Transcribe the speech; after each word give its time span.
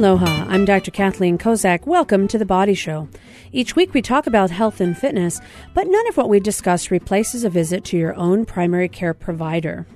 Aloha, 0.00 0.46
I'm 0.48 0.64
Dr. 0.64 0.90
Kathleen 0.90 1.36
Kozak. 1.36 1.86
Welcome 1.86 2.26
to 2.28 2.38
The 2.38 2.46
Body 2.46 2.72
Show. 2.72 3.06
Each 3.52 3.76
week 3.76 3.92
we 3.92 4.00
talk 4.00 4.26
about 4.26 4.50
health 4.50 4.80
and 4.80 4.96
fitness, 4.96 5.42
but 5.74 5.88
none 5.88 6.08
of 6.08 6.16
what 6.16 6.30
we 6.30 6.40
discuss 6.40 6.90
replaces 6.90 7.44
a 7.44 7.50
visit 7.50 7.84
to 7.84 7.98
your 7.98 8.14
own 8.14 8.46
primary 8.46 8.88
care 8.88 9.12
provider. 9.12 9.86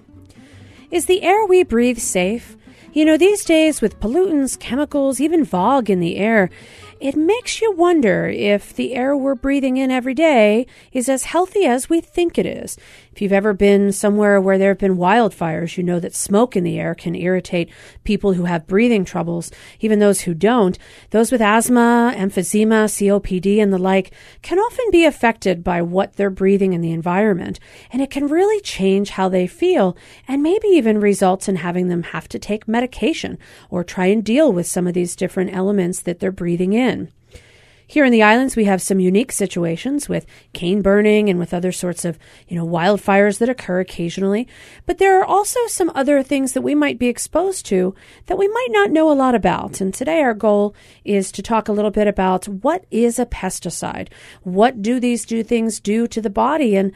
Is 0.91 1.07
the 1.07 1.23
air 1.23 1.47
we 1.47 1.63
breathe 1.63 1.97
safe? 1.97 2.59
You 2.93 3.07
know, 3.07 3.17
these 3.17 3.47
days 3.47 3.81
with 3.81 3.99
pollutants, 3.99 4.61
chemicals, 4.61 5.23
even 5.23 5.47
fog 5.47 5.89
in 5.89 6.01
the 6.01 6.17
air, 6.17 6.51
it 7.01 7.17
makes 7.17 7.63
you 7.63 7.73
wonder 7.73 8.27
if 8.29 8.75
the 8.75 8.95
air 8.95 9.17
we're 9.17 9.35
breathing 9.35 9.79
in 9.79 9.91
every 9.91 10.13
day 10.13 10.67
is 10.93 11.09
as 11.09 11.25
healthy 11.25 11.65
as 11.65 11.89
we 11.89 12.03
think 12.03 12.37
it 12.37 12.45
is. 12.45 12.77
If 13.15 13.23
you've 13.23 13.33
ever 13.33 13.53
been 13.53 13.93
somewhere 13.93 14.41
where 14.41 14.59
there 14.59 14.71
have 14.71 14.79
been 14.79 14.97
wildfires, 14.97 15.77
you 15.77 15.85
know 15.85 16.01
that 16.01 16.17
smoke 16.17 16.57
in 16.57 16.65
the 16.65 16.81
air 16.81 16.97
can 16.97 17.15
irritate 17.15 17.71
people 18.03 18.33
who 18.33 18.47
have 18.47 18.67
breathing 18.67 19.05
troubles, 19.05 19.53
even 19.79 20.01
those 20.01 20.23
who 20.23 20.35
don't. 20.35 20.77
Those 21.11 21.31
with 21.31 21.41
asthma, 21.41 22.13
emphysema, 22.17 22.87
COPD, 22.87 23.63
and 23.63 23.73
the 23.73 23.79
like 23.79 24.11
can 24.43 24.59
often 24.59 24.91
be 24.91 25.05
affected 25.05 25.63
by 25.63 25.81
what 25.81 26.15
they're 26.15 26.29
breathing 26.29 26.73
in 26.73 26.81
the 26.81 26.91
environment, 26.91 27.61
and 27.93 28.03
it 28.03 28.11
can 28.11 28.27
really 28.27 28.61
change 28.63 29.11
how 29.11 29.29
they 29.29 29.47
feel 29.47 29.97
and 30.27 30.43
maybe 30.43 30.67
even 30.67 30.99
results 30.99 31.49
in 31.49 31.55
having 31.55 31.87
them 31.87 32.03
have 32.03 32.27
to 32.31 32.41
take 32.41 32.67
medication 32.67 33.39
or 33.71 33.85
try 33.85 34.07
and 34.07 34.25
deal 34.25 34.53
with 34.53 34.67
some 34.67 34.89
of 34.89 34.95
these 34.95 35.15
different 35.15 35.55
elements 35.55 36.01
that 36.01 36.19
they're 36.19 36.33
breathing 36.33 36.73
in. 36.73 37.13
Here 37.87 38.05
in 38.05 38.13
the 38.13 38.23
islands, 38.23 38.57
we 38.57 38.65
have 38.65 38.81
some 38.81 38.99
unique 38.99 39.31
situations 39.31 40.09
with 40.09 40.27
cane 40.53 40.83
burning 40.83 41.29
and 41.29 41.39
with 41.39 41.53
other 41.53 41.73
sorts 41.73 42.05
of, 42.05 42.19
you 42.49 42.57
know, 42.57 42.67
wildfires 42.67 43.39
that 43.39 43.49
occur 43.49 43.81
occasionally. 43.81 44.49
But 44.87 44.99
there 44.99 45.21
are 45.21 45.25
also 45.25 45.61
some 45.67 45.93
other 45.95 46.23
things 46.23 46.53
that 46.53 46.63
we 46.63 46.75
might 46.75 46.99
be 46.99 47.09
exposed 47.09 47.67
to 47.67 47.95
that 48.27 48.39
we 48.39 48.49
might 48.49 48.69
not 48.71 48.91
know 48.91 49.11
a 49.11 49.15
lot 49.15 49.35
about. 49.35 49.81
And 49.81 49.93
today 49.93 50.23
our 50.23 50.35
goal 50.35 50.75
is 51.05 51.31
to 51.33 51.43
talk 51.43 51.69
a 51.69 51.73
little 51.73 51.91
bit 51.91 52.07
about 52.07 52.49
what 52.49 52.85
is 52.91 53.19
a 53.19 53.27
pesticide? 53.27 54.09
What 54.43 54.81
do 54.81 54.99
these 54.99 55.25
two 55.27 55.43
things 55.43 55.79
do 55.79 56.07
to 56.07 56.21
the 56.23 56.31
body? 56.31 56.77
And 56.77 56.93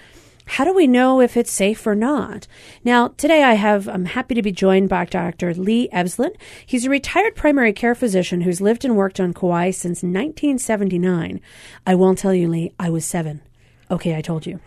how 0.49 0.65
do 0.65 0.75
we 0.75 0.87
know 0.87 1.21
if 1.21 1.37
it's 1.37 1.53
safe 1.53 1.87
or 1.87 1.95
not? 1.95 2.47
Now, 2.83 3.09
today 3.09 3.43
I 3.43 3.55
have, 3.55 3.89
I'm 3.89 4.07
happy 4.07 4.35
to 4.35 4.43
be 4.43 4.51
joined 4.51 4.89
by 4.89 5.05
Dr. 5.05 5.53
Lee 5.55 5.89
Evslin. 5.93 6.35
He's 6.65 6.87
a 6.87 6.91
retired 6.91 7.37
primary 7.37 7.73
care 7.73 7.95
physician 7.95 8.41
who's 8.41 8.61
lived 8.61 8.85
and 8.85 8.97
worked 8.97 9.21
on 9.21 9.35
Kauai 9.35 9.71
since 9.71 10.03
1979. 10.03 11.41
I 11.87 11.95
won't 11.95 12.19
tell 12.19 12.35
you, 12.35 12.49
Lee, 12.49 12.73
I 12.79 12.91
was 12.91 13.05
seven. 13.05 13.43
Okay, 13.91 14.15
I 14.17 14.21
told 14.21 14.45
you. 14.45 14.61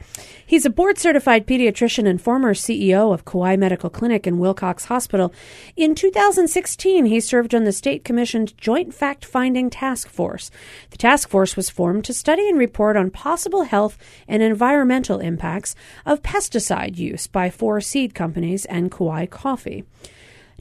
He's 0.45 0.65
a 0.65 0.69
board 0.71 0.97
certified 0.97 1.45
pediatrician 1.45 2.07
and 2.07 2.19
former 2.19 2.55
CEO 2.55 3.13
of 3.13 3.23
Kauai 3.23 3.55
Medical 3.55 3.89
Clinic 3.89 4.25
and 4.25 4.39
Wilcox 4.39 4.85
Hospital. 4.85 5.31
In 5.75 5.93
2016, 5.93 7.05
he 7.05 7.19
served 7.19 7.53
on 7.53 7.63
the 7.63 7.71
state 7.71 8.03
commissioned 8.03 8.57
Joint 8.57 8.93
Fact 8.93 9.23
Finding 9.23 9.69
Task 9.69 10.09
Force. 10.09 10.49
The 10.89 10.97
task 10.97 11.29
force 11.29 11.55
was 11.55 11.69
formed 11.69 12.03
to 12.05 12.13
study 12.13 12.49
and 12.49 12.57
report 12.57 12.97
on 12.97 13.11
possible 13.11 13.63
health 13.63 13.97
and 14.27 14.41
environmental 14.41 15.19
impacts 15.19 15.75
of 16.05 16.23
pesticide 16.23 16.97
use 16.97 17.27
by 17.27 17.51
four 17.51 17.79
seed 17.79 18.15
companies 18.15 18.65
and 18.65 18.91
Kauai 18.91 19.27
Coffee. 19.27 19.83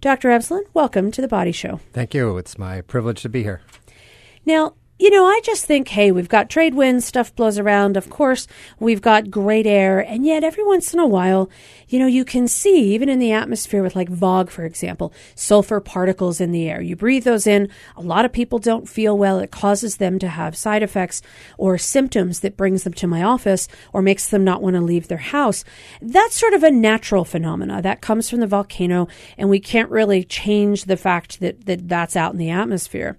Dr. 0.02 0.28
Evslin, 0.28 0.64
welcome 0.74 1.10
to 1.10 1.20
the 1.22 1.28
Body 1.28 1.52
Show. 1.52 1.80
Thank 1.92 2.14
you. 2.14 2.36
It's 2.36 2.58
my 2.58 2.82
privilege 2.82 3.22
to 3.22 3.28
be 3.30 3.42
here. 3.42 3.62
Now, 4.46 4.74
you 5.00 5.08
know, 5.08 5.24
I 5.24 5.40
just 5.42 5.64
think, 5.64 5.88
hey, 5.88 6.12
we've 6.12 6.28
got 6.28 6.50
trade 6.50 6.74
winds, 6.74 7.06
stuff 7.06 7.34
blows 7.34 7.58
around. 7.58 7.96
Of 7.96 8.10
course, 8.10 8.46
we've 8.78 9.00
got 9.00 9.30
great 9.30 9.66
air. 9.66 9.98
And 9.98 10.26
yet, 10.26 10.44
every 10.44 10.62
once 10.62 10.92
in 10.92 11.00
a 11.00 11.06
while, 11.06 11.48
you 11.88 11.98
know, 11.98 12.06
you 12.06 12.22
can 12.22 12.46
see, 12.46 12.92
even 12.92 13.08
in 13.08 13.18
the 13.18 13.32
atmosphere 13.32 13.82
with 13.82 13.96
like 13.96 14.10
VOG, 14.10 14.50
for 14.50 14.66
example, 14.66 15.10
sulfur 15.34 15.80
particles 15.80 16.38
in 16.38 16.52
the 16.52 16.68
air. 16.68 16.82
You 16.82 16.96
breathe 16.96 17.24
those 17.24 17.46
in. 17.46 17.70
A 17.96 18.02
lot 18.02 18.26
of 18.26 18.32
people 18.34 18.58
don't 18.58 18.90
feel 18.90 19.16
well. 19.16 19.38
It 19.38 19.50
causes 19.50 19.96
them 19.96 20.18
to 20.18 20.28
have 20.28 20.54
side 20.54 20.82
effects 20.82 21.22
or 21.56 21.78
symptoms 21.78 22.40
that 22.40 22.58
brings 22.58 22.84
them 22.84 22.92
to 22.92 23.06
my 23.06 23.22
office 23.22 23.68
or 23.94 24.02
makes 24.02 24.28
them 24.28 24.44
not 24.44 24.60
want 24.60 24.76
to 24.76 24.82
leave 24.82 25.08
their 25.08 25.16
house. 25.16 25.64
That's 26.02 26.38
sort 26.38 26.52
of 26.52 26.62
a 26.62 26.70
natural 26.70 27.24
phenomena 27.24 27.80
that 27.80 28.02
comes 28.02 28.28
from 28.28 28.40
the 28.40 28.46
volcano. 28.46 29.08
And 29.38 29.48
we 29.48 29.60
can't 29.60 29.88
really 29.88 30.24
change 30.24 30.84
the 30.84 30.98
fact 30.98 31.40
that, 31.40 31.64
that 31.64 31.88
that's 31.88 32.16
out 32.16 32.32
in 32.32 32.38
the 32.38 32.50
atmosphere. 32.50 33.16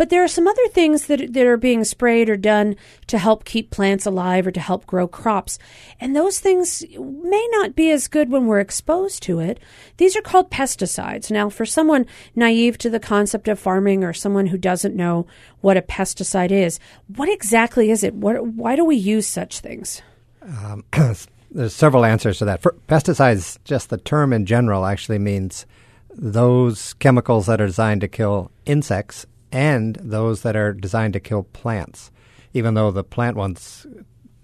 But 0.00 0.08
there 0.08 0.24
are 0.24 0.28
some 0.28 0.48
other 0.48 0.66
things 0.68 1.08
that, 1.08 1.34
that 1.34 1.46
are 1.46 1.58
being 1.58 1.84
sprayed 1.84 2.30
or 2.30 2.38
done 2.38 2.76
to 3.08 3.18
help 3.18 3.44
keep 3.44 3.70
plants 3.70 4.06
alive 4.06 4.46
or 4.46 4.50
to 4.50 4.58
help 4.58 4.86
grow 4.86 5.06
crops. 5.06 5.58
And 6.00 6.16
those 6.16 6.40
things 6.40 6.82
may 6.98 7.48
not 7.52 7.76
be 7.76 7.90
as 7.90 8.08
good 8.08 8.30
when 8.30 8.46
we're 8.46 8.60
exposed 8.60 9.22
to 9.24 9.40
it. 9.40 9.60
These 9.98 10.16
are 10.16 10.22
called 10.22 10.50
pesticides. 10.50 11.30
Now, 11.30 11.50
for 11.50 11.66
someone 11.66 12.06
naive 12.34 12.78
to 12.78 12.88
the 12.88 12.98
concept 12.98 13.46
of 13.46 13.58
farming 13.58 14.02
or 14.02 14.14
someone 14.14 14.46
who 14.46 14.56
doesn't 14.56 14.96
know 14.96 15.26
what 15.60 15.76
a 15.76 15.82
pesticide 15.82 16.50
is, 16.50 16.80
what 17.14 17.28
exactly 17.28 17.90
is 17.90 18.02
it? 18.02 18.14
What, 18.14 18.42
why 18.42 18.76
do 18.76 18.86
we 18.86 18.96
use 18.96 19.26
such 19.26 19.60
things? 19.60 20.00
Um, 20.40 20.82
there's 21.50 21.74
several 21.74 22.06
answers 22.06 22.38
to 22.38 22.46
that. 22.46 22.62
For 22.62 22.74
pesticides, 22.88 23.58
just 23.64 23.90
the 23.90 23.98
term 23.98 24.32
in 24.32 24.46
general 24.46 24.86
actually 24.86 25.18
means 25.18 25.66
those 26.14 26.94
chemicals 26.94 27.44
that 27.46 27.60
are 27.60 27.66
designed 27.66 28.00
to 28.00 28.08
kill 28.08 28.50
insects 28.64 29.26
and 29.52 29.96
those 29.96 30.42
that 30.42 30.56
are 30.56 30.72
designed 30.72 31.14
to 31.14 31.20
kill 31.20 31.44
plants. 31.44 32.10
Even 32.52 32.74
though 32.74 32.90
the 32.90 33.04
plant 33.04 33.36
ones 33.36 33.86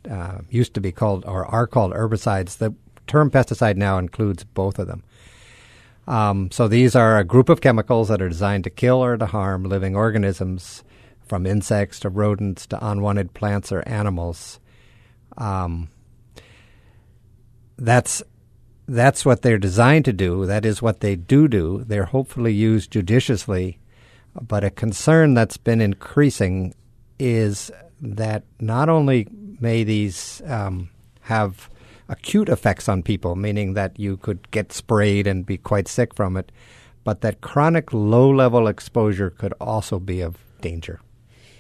uh, 0.09 0.39
used 0.49 0.75
to 0.75 0.81
be 0.81 0.93
called 0.93 1.25
or 1.27 1.45
are 1.47 1.67
called 1.67 1.93
herbicides, 1.93 2.59
the 2.59 2.75
term 3.07 3.31
pesticide 3.31 3.77
now 3.77 3.99
includes 3.99 4.45
both 4.45 4.79
of 4.79 4.87
them. 4.87 5.03
Um, 6.07 6.51
so 6.53 6.69
these 6.69 6.95
are 6.95 7.19
a 7.19 7.25
group 7.25 7.49
of 7.49 7.61
chemicals 7.61 8.09
that 8.09 8.23
are 8.23 8.29
designed 8.29 8.65
to 8.65 8.71
kill 8.71 9.03
or 9.03 9.17
to 9.17 9.27
harm 9.27 9.65
living 9.65 9.97
organisms, 9.97 10.85
from 11.27 11.47
insects 11.47 11.99
to 12.01 12.09
rodents 12.09 12.67
to 12.69 12.87
unwanted 12.87 13.35
plants 13.35 13.73
or 13.73 13.83
animals. 13.89 14.61
Um, 15.37 15.91
that's 17.77 18.23
that's 18.89 19.25
what 19.25 19.43
they're 19.43 19.59
designed 19.59 20.05
to 20.05 20.13
do. 20.13 20.47
That 20.47 20.65
is 20.65 20.81
what 20.81 21.01
they 21.01 21.17
do 21.17 21.49
do. 21.49 21.85
They're 21.85 22.05
hopefully 22.05 22.53
used 22.53 22.93
judiciously 22.93 23.81
but 24.41 24.65
a 24.65 24.71
concern 24.71 25.35
that's 25.35 25.57
been 25.57 25.81
increasing 25.81 26.75
is 27.19 27.71
that 28.01 28.45
not 28.61 28.89
only 28.89 29.27
may 29.61 29.85
these 29.85 30.43
um, 30.47 30.91
have 31.23 31.71
acute 32.09 32.49
effects 32.49 32.89
on 32.89 33.03
people, 33.03 33.37
meaning 33.37 33.75
that 33.75 33.99
you 33.99 34.17
could 34.17 34.51
get 34.51 34.73
sprayed 34.73 35.27
and 35.27 35.47
be 35.47 35.57
quite 35.57 35.89
sick 35.89 36.15
from 36.15 36.37
it, 36.37 36.53
but 37.05 37.21
that 37.21 37.41
chronic 37.41 37.93
low 37.93 38.31
level 38.31 38.67
exposure 38.67 39.31
could 39.31 39.55
also 39.61 39.99
be 39.99 40.21
of 40.21 40.37
danger. 40.61 41.01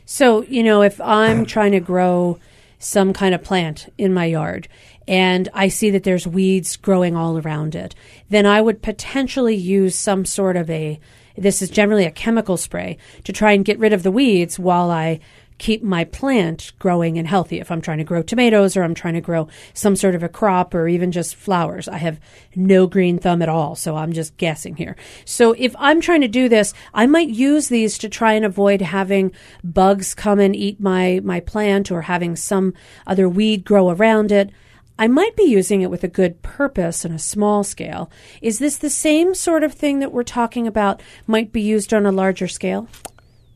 So, 0.05 0.43
you 0.43 0.63
know, 0.63 0.83
if 0.83 1.01
I'm 1.01 1.45
trying 1.47 1.73
to 1.73 1.81
grow 1.81 2.39
some 2.79 3.13
kind 3.13 3.35
of 3.35 3.43
plant 3.43 3.93
in 3.99 4.13
my 4.13 4.27
yard 4.27 4.69
and 5.09 5.49
I 5.55 5.69
see 5.69 5.91
that 5.91 6.05
there's 6.05 6.27
weeds 6.27 6.77
growing 6.77 7.17
all 7.17 7.39
around 7.39 7.75
it, 7.75 7.95
then 8.29 8.47
I 8.47 8.61
would 8.61 8.83
potentially 8.83 9.57
use 9.57 9.95
some 9.97 10.25
sort 10.25 10.57
of 10.57 10.69
a 10.71 11.01
this 11.37 11.63
is 11.63 11.71
generally 11.71 12.05
a 12.05 12.11
chemical 12.11 12.57
spray 12.57 12.99
to 13.25 13.33
try 13.33 13.53
and 13.53 13.65
get 13.65 13.79
rid 13.79 13.93
of 13.93 14.03
the 14.03 14.11
weeds 14.11 14.59
while 14.59 14.91
I 14.91 15.21
keep 15.59 15.83
my 15.83 16.05
plant 16.05 16.73
growing 16.79 17.19
and 17.19 17.27
healthy. 17.27 17.61
If 17.61 17.71
I'm 17.71 17.81
trying 17.81 17.99
to 17.99 18.05
grow 18.05 18.23
tomatoes 18.23 18.77
or 18.77 18.83
I'm 18.83 18.95
trying 18.95 19.15
to 19.15 19.21
grow 19.21 19.49
some 19.73 19.97
sort 19.97 20.15
of 20.15 20.23
a 20.23 20.29
crop 20.29 20.75
or 20.75 20.87
even 20.87 21.13
just 21.13 21.35
flowers, 21.35 21.89
I 21.89 21.97
have 21.99 22.21
no 22.55 22.87
green 22.87 23.19
thumb 23.19 23.43
at 23.43 23.49
all. 23.49 23.75
So 23.75 23.97
I'm 23.97 24.13
just 24.13 24.37
guessing 24.37 24.77
here. 24.77 24.97
So 25.25 25.53
if 25.53 25.75
I'm 25.79 26.01
trying 26.01 26.21
to 26.21 26.29
do 26.29 26.49
this, 26.49 26.75
I 26.93 27.07
might 27.07 27.29
use 27.29 27.69
these 27.69 27.97
to 27.99 28.09
try 28.09 28.35
and 28.35 28.45
avoid 28.45 28.83
having 28.83 29.33
bugs 29.65 30.15
come 30.15 30.41
and 30.41 30.55
eat 30.55 30.81
my, 30.81 31.21
my 31.25 31.41
plant 31.41 31.91
or 31.91 32.03
having 32.03 32.37
some 32.37 32.75
other 33.07 33.29
weed 33.29 33.65
grow 33.65 33.91
around 33.91 34.33
it. 34.33 34.51
I 34.99 35.09
might 35.09 35.37
be 35.37 35.45
using 35.45 35.83
it 35.83 35.91
with 35.91 36.05
a 36.05 36.09
good 36.09 36.43
purpose 36.43 37.05
on 37.05 37.13
a 37.13 37.19
small 37.19 37.65
scale. 37.65 38.11
Is 38.41 38.59
this 38.59 38.79
the 38.79 38.91
same 38.91 39.35
sort 39.35 39.63
of 39.63 39.75
thing 39.75 39.99
that 39.99 40.13
we're 40.13 40.23
talking 40.23 40.67
about 40.67 41.03
might 41.27 41.53
be 41.53 41.61
used 41.61 41.93
on 41.93 42.07
a 42.07 42.13
larger 42.13 42.49
scale? 42.49 42.89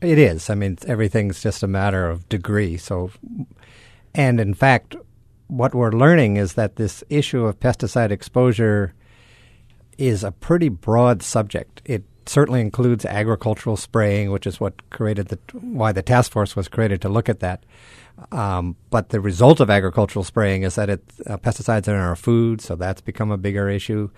It 0.01 0.17
is. 0.17 0.49
I 0.49 0.55
mean, 0.55 0.77
everything's 0.87 1.41
just 1.41 1.63
a 1.63 1.67
matter 1.67 2.09
of 2.09 2.27
degree. 2.29 2.77
So, 2.77 3.11
and 4.13 4.39
in 4.39 4.53
fact, 4.53 4.95
what 5.47 5.75
we're 5.75 5.91
learning 5.91 6.37
is 6.37 6.53
that 6.53 6.75
this 6.75 7.03
issue 7.09 7.45
of 7.45 7.59
pesticide 7.59 8.11
exposure 8.11 8.93
is 9.97 10.23
a 10.23 10.31
pretty 10.31 10.69
broad 10.69 11.21
subject. 11.21 11.81
It 11.85 12.03
certainly 12.25 12.61
includes 12.61 13.05
agricultural 13.05 13.77
spraying, 13.77 14.31
which 14.31 14.47
is 14.47 14.59
what 14.59 14.89
created 14.89 15.29
the 15.29 15.39
why 15.53 15.91
the 15.91 16.01
task 16.01 16.31
force 16.31 16.55
was 16.55 16.67
created 16.67 17.01
to 17.01 17.09
look 17.09 17.29
at 17.29 17.39
that. 17.39 17.63
Um, 18.31 18.75
but 18.89 19.09
the 19.09 19.19
result 19.19 19.59
of 19.59 19.69
agricultural 19.69 20.23
spraying 20.23 20.63
is 20.63 20.75
that 20.75 20.89
it, 20.89 21.03
uh, 21.25 21.37
pesticides 21.37 21.87
are 21.87 21.95
in 21.95 22.01
our 22.01 22.15
food, 22.15 22.61
so 22.61 22.75
that's 22.75 23.01
become 23.01 23.31
a 23.31 23.37
bigger 23.37 23.69
issue. 23.69 24.09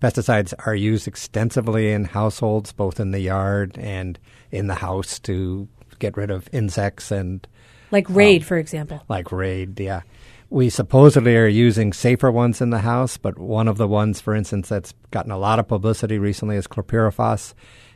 Pesticides 0.00 0.54
are 0.66 0.74
used 0.74 1.08
extensively 1.08 1.90
in 1.90 2.04
households, 2.04 2.72
both 2.72 3.00
in 3.00 3.10
the 3.10 3.20
yard 3.20 3.76
and 3.78 4.18
in 4.52 4.68
the 4.68 4.76
house, 4.76 5.18
to 5.20 5.66
get 5.98 6.16
rid 6.16 6.30
of 6.30 6.48
insects 6.52 7.10
and 7.10 7.46
like 7.90 8.08
Raid, 8.10 8.42
um, 8.42 8.46
for 8.46 8.58
example. 8.58 9.02
Like 9.08 9.32
Raid, 9.32 9.80
yeah. 9.80 10.02
We 10.50 10.70
supposedly 10.70 11.36
are 11.36 11.46
using 11.46 11.92
safer 11.92 12.30
ones 12.30 12.62
in 12.62 12.70
the 12.70 12.78
house, 12.78 13.18
but 13.18 13.38
one 13.38 13.68
of 13.68 13.76
the 13.76 13.86
ones, 13.86 14.18
for 14.22 14.34
instance, 14.34 14.70
that's 14.70 14.94
gotten 15.10 15.30
a 15.30 15.36
lot 15.36 15.58
of 15.58 15.68
publicity 15.68 16.18
recently 16.18 16.56
is 16.56 16.66
chlorpyrifos, 16.66 17.52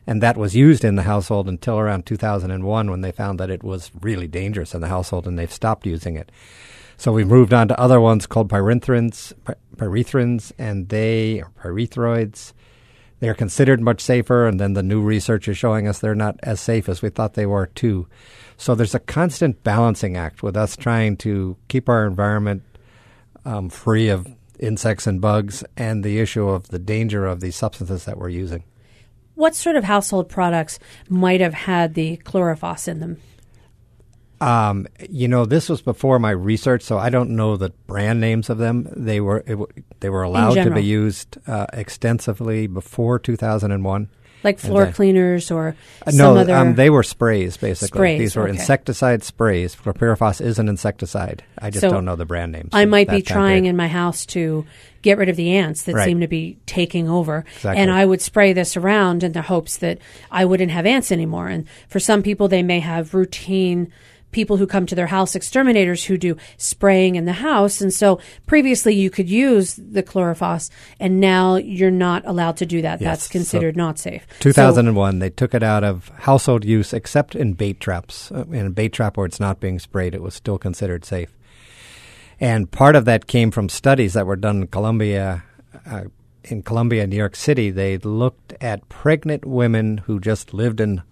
And 0.07 0.23
that 0.23 0.37
was 0.37 0.55
used 0.55 0.85
in 0.85 0.97
the 0.97 1.05
household 1.05 1.49
until 1.49 1.79
around 1.79 2.05
2001 2.05 2.91
when 2.91 3.01
they 3.01 3.13
found 3.13 3.41
that 3.41 3.51
it 3.51 3.63
was 3.63 3.91
really 4.03 4.27
dangerous 4.27 4.75
in 4.75 4.83
the 4.83 4.89
household 4.89 5.27
and 5.27 5.39
they've 5.39 5.53
stopped 5.53 5.87
using 5.87 6.17
it. 6.17 6.31
So 6.99 7.11
we've 7.11 7.27
moved 7.27 7.55
on 7.55 7.69
to 7.69 7.81
other 7.81 8.01
ones 8.01 8.27
called 8.27 8.51
pyrethrins, 8.51 9.33
pyrethrins, 9.77 10.53
and 10.59 10.91
they 10.91 11.41
are 11.41 11.51
pyrethroids. 11.59 12.53
They're 13.21 13.35
considered 13.35 13.81
much 13.81 14.01
safer, 14.01 14.47
and 14.47 14.59
then 14.59 14.73
the 14.73 14.83
new 14.83 15.01
research 15.01 15.47
is 15.47 15.57
showing 15.57 15.87
us 15.87 16.01
they're 16.01 16.15
not 16.15 16.39
as 16.43 16.61
safe 16.61 16.89
as 16.89 17.03
we 17.03 17.09
thought 17.09 17.35
they 17.35 17.47
were 17.47 17.67
too. 17.67 18.09
So 18.63 18.77
there's 18.77 18.95
a 18.95 19.01
constant 19.01 19.65
balancing 19.65 20.17
act 20.17 20.45
with 20.45 20.57
us 20.57 20.77
trying 20.77 21.17
to 21.17 21.57
keep 21.67 21.89
our 21.89 22.07
environment 22.07 22.63
um, 23.45 23.69
free 23.69 24.09
of 24.09 24.29
insects 24.61 25.05
and 25.05 25.21
bugs, 25.21 25.65
and 25.77 26.05
the 26.05 26.21
issue 26.21 26.49
of 26.49 26.69
the 26.69 26.79
danger 26.79 27.27
of 27.27 27.41
these 27.41 27.57
substances 27.57 28.05
that 28.05 28.19
we're 28.19 28.29
using. 28.29 28.63
What 29.35 29.57
sort 29.57 29.75
of 29.75 29.83
household 29.83 30.29
products 30.29 30.79
might 31.09 31.41
have 31.41 31.55
had 31.55 31.95
the 31.95 32.19
chlorophos 32.19 32.87
in 32.87 33.01
them? 33.01 33.17
Um, 34.41 34.87
you 35.11 35.27
know, 35.27 35.45
this 35.45 35.69
was 35.69 35.83
before 35.83 36.21
my 36.21 36.31
research, 36.31 36.83
so 36.83 36.99
I 36.99 37.11
don't 37.11 37.31
know 37.31 37.57
the 37.57 37.71
brand 37.89 38.21
names 38.21 38.49
of 38.49 38.59
them. 38.59 38.87
They 38.95 39.21
were 39.21 39.45
they 39.99 40.09
were 40.09 40.23
allowed 40.23 40.55
to 40.55 40.71
be 40.71 40.85
used 40.85 41.37
uh, 41.49 41.67
extensively 41.73 42.69
before 42.69 43.19
2001 43.19 44.09
like 44.45 44.59
floor 44.59 44.91
cleaners 44.93 45.51
or 45.51 45.77
uh, 46.07 46.11
no, 46.13 46.37
other 46.37 46.55
um, 46.55 46.75
they 46.75 46.91
were 46.91 47.03
sprays 47.03 47.57
basically. 47.57 47.99
Sprays, 47.99 48.19
These 48.19 48.37
were 48.37 48.49
okay. 48.49 48.59
insecticide 48.59 49.23
sprays. 49.23 49.75
Chlorpyrifos 49.77 50.41
is 50.41 50.59
an 50.59 50.69
insecticide. 50.69 51.43
I 51.59 51.71
just 51.71 51.83
so 51.83 51.91
don't 51.91 52.05
know 52.05 52.17
the 52.17 52.25
brand 52.25 52.53
names. 52.53 52.71
I 52.73 52.85
might 52.85 53.09
be 53.09 53.23
trying 53.23 53.67
in 53.67 53.77
my 53.77 53.89
house 53.89 54.27
to 54.27 54.67
get 55.03 55.19
rid 55.19 55.29
of 55.29 55.37
the 55.37 55.57
ants 55.57 55.83
that 55.83 55.95
right. 55.95 56.05
seem 56.05 56.21
to 56.21 56.29
be 56.29 56.59
taking 56.67 57.09
over, 57.09 57.45
exactly. 57.57 57.83
and 57.83 57.91
I 57.91 58.05
would 58.05 58.21
spray 58.21 58.53
this 58.53 58.77
around 58.77 59.25
in 59.25 59.33
the 59.33 59.43
hopes 59.43 59.79
that 59.79 59.99
I 60.31 60.45
wouldn't 60.45 60.71
have 60.71 60.87
ants 60.87 61.11
anymore. 61.11 61.49
And 61.49 61.67
for 61.89 61.99
some 61.99 62.23
people, 62.23 62.49
they 62.49 62.63
may 62.63 62.81
have 62.81 63.15
routine 63.15 63.93
people 64.33 64.57
who 64.57 64.67
come 64.67 64.87
to 64.87 64.95
their 64.95 65.07
house, 65.07 65.35
exterminators 65.35 66.05
who 66.05 66.19
do 66.19 66.37
spraying 66.57 67.15
in 67.15 67.25
the 67.25 67.35
house. 67.35 67.81
And 67.81 67.93
so 67.93 68.19
previously 68.47 68.95
you 68.95 69.11
could 69.11 69.31
use 69.31 69.75
the 69.75 70.03
chlorophos, 70.03 70.71
and 70.99 71.21
now 71.21 71.57
you're 71.57 71.91
not 71.91 72.27
allowed 72.27 72.57
to 72.57 72.67
do 72.67 72.83
that. 72.83 73.01
Yes. 73.01 73.09
That's 73.09 73.29
considered 73.29 73.75
so 73.75 73.79
not 73.79 73.99
safe. 73.99 74.27
2001, 74.41 75.13
so, 75.13 75.19
they 75.19 75.31
took 75.31 75.55
it 75.55 75.63
out 75.63 75.85
of 75.85 76.09
household 76.21 76.65
use 76.65 76.93
except 76.93 77.35
in 77.35 77.53
bait 77.53 77.79
traps. 77.79 78.33
Uh, 78.33 78.45
in 78.51 78.67
a 78.67 78.71
bait 78.71 78.93
trap 78.93 79.17
where 79.17 79.27
it's 79.27 79.41
not 79.41 79.61
being 79.61 79.79
sprayed, 79.79 80.15
it 80.15 80.23
was 80.23 80.35
still 80.35 80.59
considered 80.59 81.05
safe. 81.05 81.37
And 82.41 82.71
part 82.71 82.97
of 82.97 83.05
that 83.05 83.27
came 83.27 83.51
from 83.51 83.69
studies 83.69 84.15
that 84.15 84.27
were 84.27 84.37
done 84.37 84.63
in 84.63 84.67
Columbia. 84.67 85.45
Uh, 85.87 86.05
in 86.45 86.63
Columbia, 86.63 87.07
New 87.07 87.17
York 87.17 87.37
City, 87.37 87.71
they 87.71 87.99
looked 87.99 88.53
at 88.61 88.89
pregnant 88.89 89.45
women 89.45 89.99
who 89.99 90.19
just 90.19 90.53
lived 90.53 90.81
in 90.81 91.03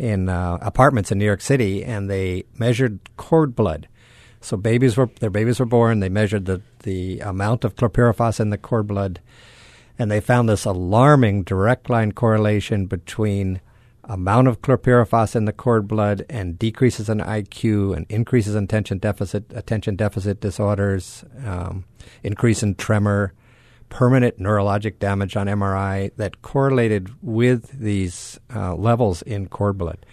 in 0.00 0.30
uh, 0.30 0.56
apartments 0.62 1.12
in 1.12 1.18
New 1.18 1.26
York 1.26 1.42
City, 1.42 1.84
and 1.84 2.08
they 2.08 2.44
measured 2.58 2.98
cord 3.18 3.54
blood. 3.54 3.86
So 4.40 4.56
babies 4.56 4.96
were 4.96 5.10
their 5.20 5.28
babies 5.28 5.60
were 5.60 5.66
born. 5.66 6.00
They 6.00 6.08
measured 6.08 6.46
the 6.46 6.62
the 6.84 7.20
amount 7.20 7.64
of 7.64 7.76
chlorpyrifos 7.76 8.40
in 8.40 8.48
the 8.48 8.56
cord 8.56 8.86
blood, 8.86 9.20
and 9.98 10.10
they 10.10 10.20
found 10.20 10.48
this 10.48 10.64
alarming 10.64 11.42
direct 11.42 11.90
line 11.90 12.12
correlation 12.12 12.86
between 12.86 13.60
amount 14.04 14.48
of 14.48 14.62
chlorpyrifos 14.62 15.36
in 15.36 15.44
the 15.44 15.52
cord 15.52 15.86
blood 15.86 16.24
and 16.30 16.58
decreases 16.58 17.10
in 17.10 17.18
IQ 17.18 17.94
and 17.94 18.06
increases 18.08 18.54
in 18.54 18.64
attention 18.64 18.96
deficit 18.96 19.44
attention 19.54 19.96
deficit 19.96 20.40
disorders, 20.40 21.24
um, 21.44 21.84
increase 22.22 22.62
in 22.62 22.74
tremor, 22.74 23.34
permanent 23.90 24.38
neurologic 24.38 24.98
damage 24.98 25.36
on 25.36 25.46
MRI 25.46 26.14
that 26.16 26.40
correlated 26.40 27.14
with 27.20 27.78
these 27.78 28.40
uh, 28.54 28.74
levels 28.74 29.20
in 29.22 29.48
cord 29.48 29.76
blood. 29.76 30.06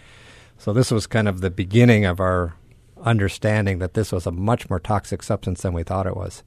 So 0.57 0.73
this 0.73 0.91
was 0.91 1.07
kind 1.07 1.27
of 1.27 1.39
the 1.39 1.51
beginning 1.51 2.03
of 2.03 2.19
our 2.19 2.55
understanding 3.01 3.79
that 3.79 3.93
this 3.93 4.11
was 4.11 4.25
a 4.25 4.31
much 4.31 4.69
more 4.69 4.79
toxic 4.79 5.23
substance 5.23 5.61
than 5.61 5.73
we 5.73 5.83
thought 5.83 6.07
it 6.07 6.17
was. 6.17 6.43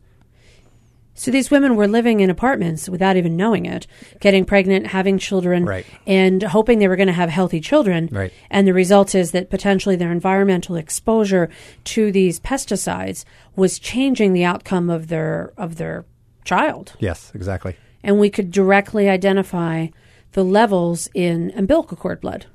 So 1.14 1.30
these 1.30 1.50
women 1.50 1.76
were 1.76 1.86
living 1.86 2.20
in 2.20 2.30
apartments 2.30 2.88
without 2.88 3.16
even 3.16 3.36
knowing 3.36 3.66
it, 3.66 3.86
getting 4.20 4.44
pregnant, 4.44 4.86
having 4.86 5.18
children, 5.18 5.66
right. 5.66 5.84
and 6.06 6.42
hoping 6.42 6.78
they 6.78 6.88
were 6.88 6.96
going 6.96 7.08
to 7.08 7.12
have 7.12 7.28
healthy 7.28 7.60
children. 7.60 8.08
Right. 8.10 8.32
And 8.48 8.66
the 8.66 8.72
result 8.72 9.14
is 9.14 9.32
that 9.32 9.50
potentially 9.50 9.96
their 9.96 10.12
environmental 10.12 10.76
exposure 10.76 11.50
to 11.84 12.10
these 12.10 12.40
pesticides 12.40 13.24
was 13.54 13.78
changing 13.78 14.32
the 14.32 14.44
outcome 14.44 14.88
of 14.88 15.08
their 15.08 15.52
of 15.58 15.76
their 15.76 16.06
child. 16.44 16.94
Yes, 16.98 17.32
exactly. 17.34 17.76
And 18.02 18.18
we 18.18 18.30
could 18.30 18.50
directly 18.50 19.08
identify 19.08 19.88
the 20.32 20.44
levels 20.44 21.08
in 21.14 21.52
umbilical 21.56 21.96
cord 21.96 22.20
blood. 22.20 22.46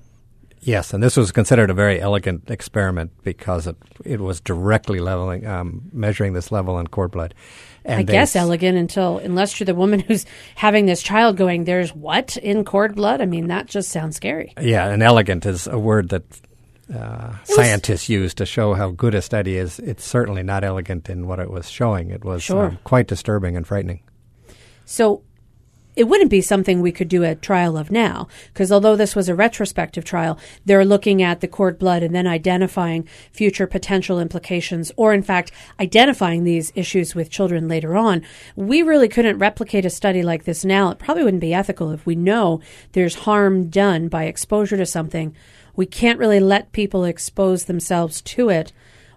Yes, 0.61 0.95
and 0.95 1.03
this 1.03 1.15
was 1.15 1.31
considered 1.31 1.69
a 1.69 1.75
very 1.75 2.01
elegant 2.01 2.49
experiment 2.49 3.11
because 3.23 3.67
it, 3.67 3.75
it 4.03 4.19
was 4.19 4.41
directly 4.41 4.99
leveling, 4.99 5.45
um, 5.45 5.83
measuring 5.93 6.33
this 6.33 6.51
level 6.51 6.79
in 6.79 6.87
cord 6.87 7.11
blood. 7.11 7.35
And 7.83 7.99
I 7.99 8.03
guess 8.03 8.35
elegant 8.35 8.75
until, 8.75 9.19
unless 9.19 9.59
you're 9.59 9.65
the 9.65 9.75
woman 9.75 9.99
who's 9.99 10.25
having 10.55 10.87
this 10.87 11.03
child 11.03 11.37
going, 11.37 11.65
there's 11.65 11.93
what 11.93 12.35
in 12.37 12.65
cord 12.65 12.95
blood? 12.95 13.21
I 13.21 13.27
mean, 13.27 13.47
that 13.47 13.67
just 13.67 13.89
sounds 13.89 14.15
scary. 14.15 14.55
Yeah, 14.59 14.87
and 14.87 15.03
elegant 15.03 15.45
is 15.45 15.67
a 15.67 15.77
word 15.77 16.09
that 16.09 16.23
uh, 16.93 17.33
scientists 17.43 18.09
use 18.09 18.33
to 18.35 18.45
show 18.45 18.73
how 18.73 18.91
good 18.91 19.15
a 19.15 19.21
study 19.21 19.57
is. 19.57 19.79
It's 19.79 20.03
certainly 20.03 20.43
not 20.43 20.63
elegant 20.63 21.09
in 21.09 21.27
what 21.27 21.39
it 21.39 21.49
was 21.49 21.69
showing. 21.69 22.11
It 22.11 22.23
was 22.23 22.43
sure. 22.43 22.65
um, 22.67 22.79
quite 22.83 23.07
disturbing 23.07 23.55
and 23.57 23.65
frightening. 23.65 24.01
So 24.85 25.23
it 25.95 26.09
wouldn't 26.09 26.29
be 26.29 26.41
something 26.41 26.81
we 26.81 26.91
could 26.91 27.07
do 27.07 27.23
a 27.23 27.35
trial 27.35 27.77
of 27.77 27.89
now, 27.89 28.27
because 28.53 28.71
although 28.71 28.97
this 28.97 29.15
was 29.15 29.29
a 29.29 29.35
retrospective 29.35 30.03
trial, 30.03 30.37
they're 30.65 30.83
looking 30.83 31.21
at 31.21 31.39
the 31.39 31.47
cord 31.47 31.79
blood 31.79 32.03
and 32.03 32.13
then 32.13 32.27
identifying 32.27 33.07
future 33.31 33.65
potential 33.65 34.19
implications, 34.19 34.91
or 34.97 35.13
in 35.13 35.23
fact, 35.23 35.51
identifying 35.79 36.43
these 36.43 36.71
issues 36.75 37.15
with 37.15 37.29
children 37.29 37.67
later 37.67 37.95
on. 37.95 38.21
We 38.57 38.81
really 38.81 39.07
couldn't 39.07 39.39
replicate 39.39 39.85
a 39.85 39.89
study 39.89 40.21
like 40.21 40.43
this 40.43 40.65
now. 40.65 40.89
It 40.89 40.99
probably 40.99 41.23
wouldn't 41.23 41.41
be 41.41 41.53
ethical 41.53 41.91
if 41.91 42.05
we 42.05 42.15
know 42.15 42.59
there's 42.91 43.15
harm 43.15 43.69
done 43.69 44.09
by 44.09 44.25
exposure 44.25 44.77
to 44.77 44.85
something. 44.85 45.33
We 45.75 45.85
can't 45.85 46.19
really 46.19 46.39
let 46.39 46.71
people 46.71 47.03
expose 47.03 47.65
themselves 47.65 48.21
to 48.21 48.49
it 48.49 48.71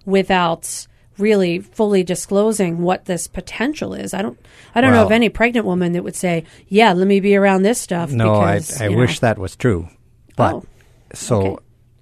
without 0.04 0.86
really 1.18 1.58
fully 1.58 2.02
disclosing 2.02 2.78
what 2.78 3.04
this 3.04 3.26
potential 3.26 3.94
is. 3.94 4.14
I 4.14 4.22
don't 4.22 4.38
I 4.74 4.80
don't 4.80 4.92
well, 4.92 5.00
know 5.00 5.06
of 5.06 5.12
any 5.12 5.28
pregnant 5.28 5.66
woman 5.66 5.92
that 5.92 6.04
would 6.04 6.16
say, 6.16 6.44
"Yeah, 6.68 6.92
let 6.92 7.06
me 7.06 7.20
be 7.20 7.36
around 7.36 7.62
this 7.62 7.80
stuff." 7.80 8.10
No, 8.10 8.40
because, 8.40 8.80
I, 8.80 8.86
I 8.86 8.88
wish 8.88 9.20
know. 9.20 9.28
that 9.28 9.38
was 9.38 9.56
true. 9.56 9.88
But 10.36 10.54
oh, 10.54 10.64
so 11.12 11.40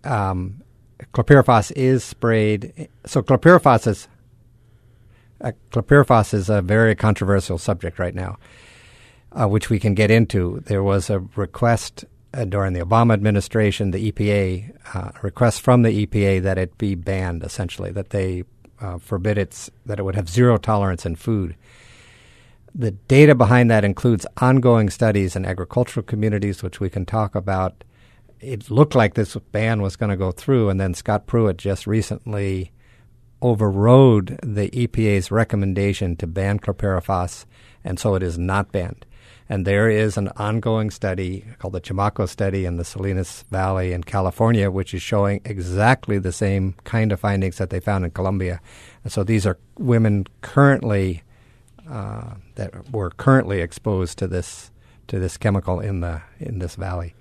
okay. 0.05 0.11
um, 0.11 0.63
chlorpyrifos 1.13 1.73
is 1.75 2.05
sprayed. 2.05 2.89
So 3.07 3.23
chlorpyrifos 3.23 3.87
is 3.87 4.09
uh, 5.41 5.53
chlorpyrifos 5.73 6.35
is 6.35 6.49
a 6.49 6.63
very 6.63 6.95
controversial 6.95 7.59
subject 7.59 7.99
right 7.99 8.15
now, 8.15 8.39
uh, 9.33 9.49
which 9.49 9.71
we 9.71 9.79
can 9.79 9.95
get 9.95 10.11
into. 10.11 10.61
There 10.67 10.83
was 10.83 11.11
a 11.11 11.21
request 11.37 12.05
during 12.45 12.73
the 12.73 12.85
Obama 12.85 13.15
administration, 13.15 13.91
the 13.91 14.13
EPA, 14.13 14.77
uh, 14.95 15.51
from 15.59 15.83
the 15.83 16.07
EPA 16.07 16.43
that 16.43 16.59
it 16.59 16.77
be 16.79 16.95
banned, 16.95 17.43
essentially, 17.43 17.91
that 17.93 18.11
they 18.11 18.45
uh, 18.81 18.99
forbid 18.99 19.39
its 19.39 19.71
that 19.87 19.99
it 19.99 20.03
would 20.03 20.17
have 20.17 20.29
zero 20.29 20.59
tolerance 20.59 21.07
in 21.07 21.17
food. 21.17 21.57
The 22.75 22.91
data 22.91 23.35
behind 23.35 23.71
that 23.71 23.85
includes 23.85 24.27
ongoing 24.37 24.91
studies 24.91 25.35
in 25.35 25.47
agricultural 25.47 26.05
communities, 26.05 26.63
which 26.63 26.79
we 26.79 26.91
can 26.91 27.07
talk 27.07 27.35
about. 27.35 27.85
It 28.39 28.71
looked 28.71 28.95
like 28.95 29.15
this 29.15 29.35
ban 29.51 29.81
was 29.81 29.97
going 29.97 30.11
to 30.11 30.17
go 30.17 30.31
through, 30.31 30.69
and 30.69 30.79
then 30.79 30.93
Scott 30.93 31.27
Pruitt 31.27 31.57
just 31.57 31.87
recently 31.87 32.71
overrode 33.41 34.39
the 34.43 34.69
EPA's 34.71 35.31
recommendation 35.31 36.17
to 36.17 36.27
ban 36.27 36.59
chlorpyrifos, 36.59 37.47
and 37.83 37.99
so 37.99 38.15
it 38.15 38.23
is 38.23 38.39
not 38.39 38.73
banned. 38.73 39.07
And 39.49 39.67
there 39.67 39.89
is 39.89 40.17
an 40.17 40.29
ongoing 40.37 40.91
study 40.91 41.45
called 41.59 41.75
the 41.75 41.81
Chamaco 41.81 42.29
study 42.29 42.65
in 42.65 42.77
the 42.77 42.85
Salinas 42.85 43.45
Valley 43.51 43.93
in 43.93 44.03
California, 44.03 44.71
which 44.71 44.93
is 44.93 45.03
showing 45.03 45.41
exactly 45.45 46.19
the 46.19 46.33
same 46.33 46.75
kind 46.85 47.13
of 47.13 47.21
findings 47.21 47.59
that 47.59 47.71
they 47.71 47.79
found 47.79 48.05
in 48.05 48.11
Columbia. 48.11 48.61
And 49.05 49.13
so 49.13 49.23
these 49.23 49.47
are 49.47 49.57
women 49.79 50.27
currently 50.41 51.23
uh, 51.89 52.35
that 52.57 52.91
were 52.91 53.11
currently 53.11 53.61
exposed 53.61 54.19
to 54.19 54.27
this 54.27 54.71
to 55.07 55.21
this 55.21 55.37
chemical 55.37 55.79
in 55.79 56.01
the 56.01 56.23
in 56.41 56.59
this 56.59 56.75
valley. 56.75 57.15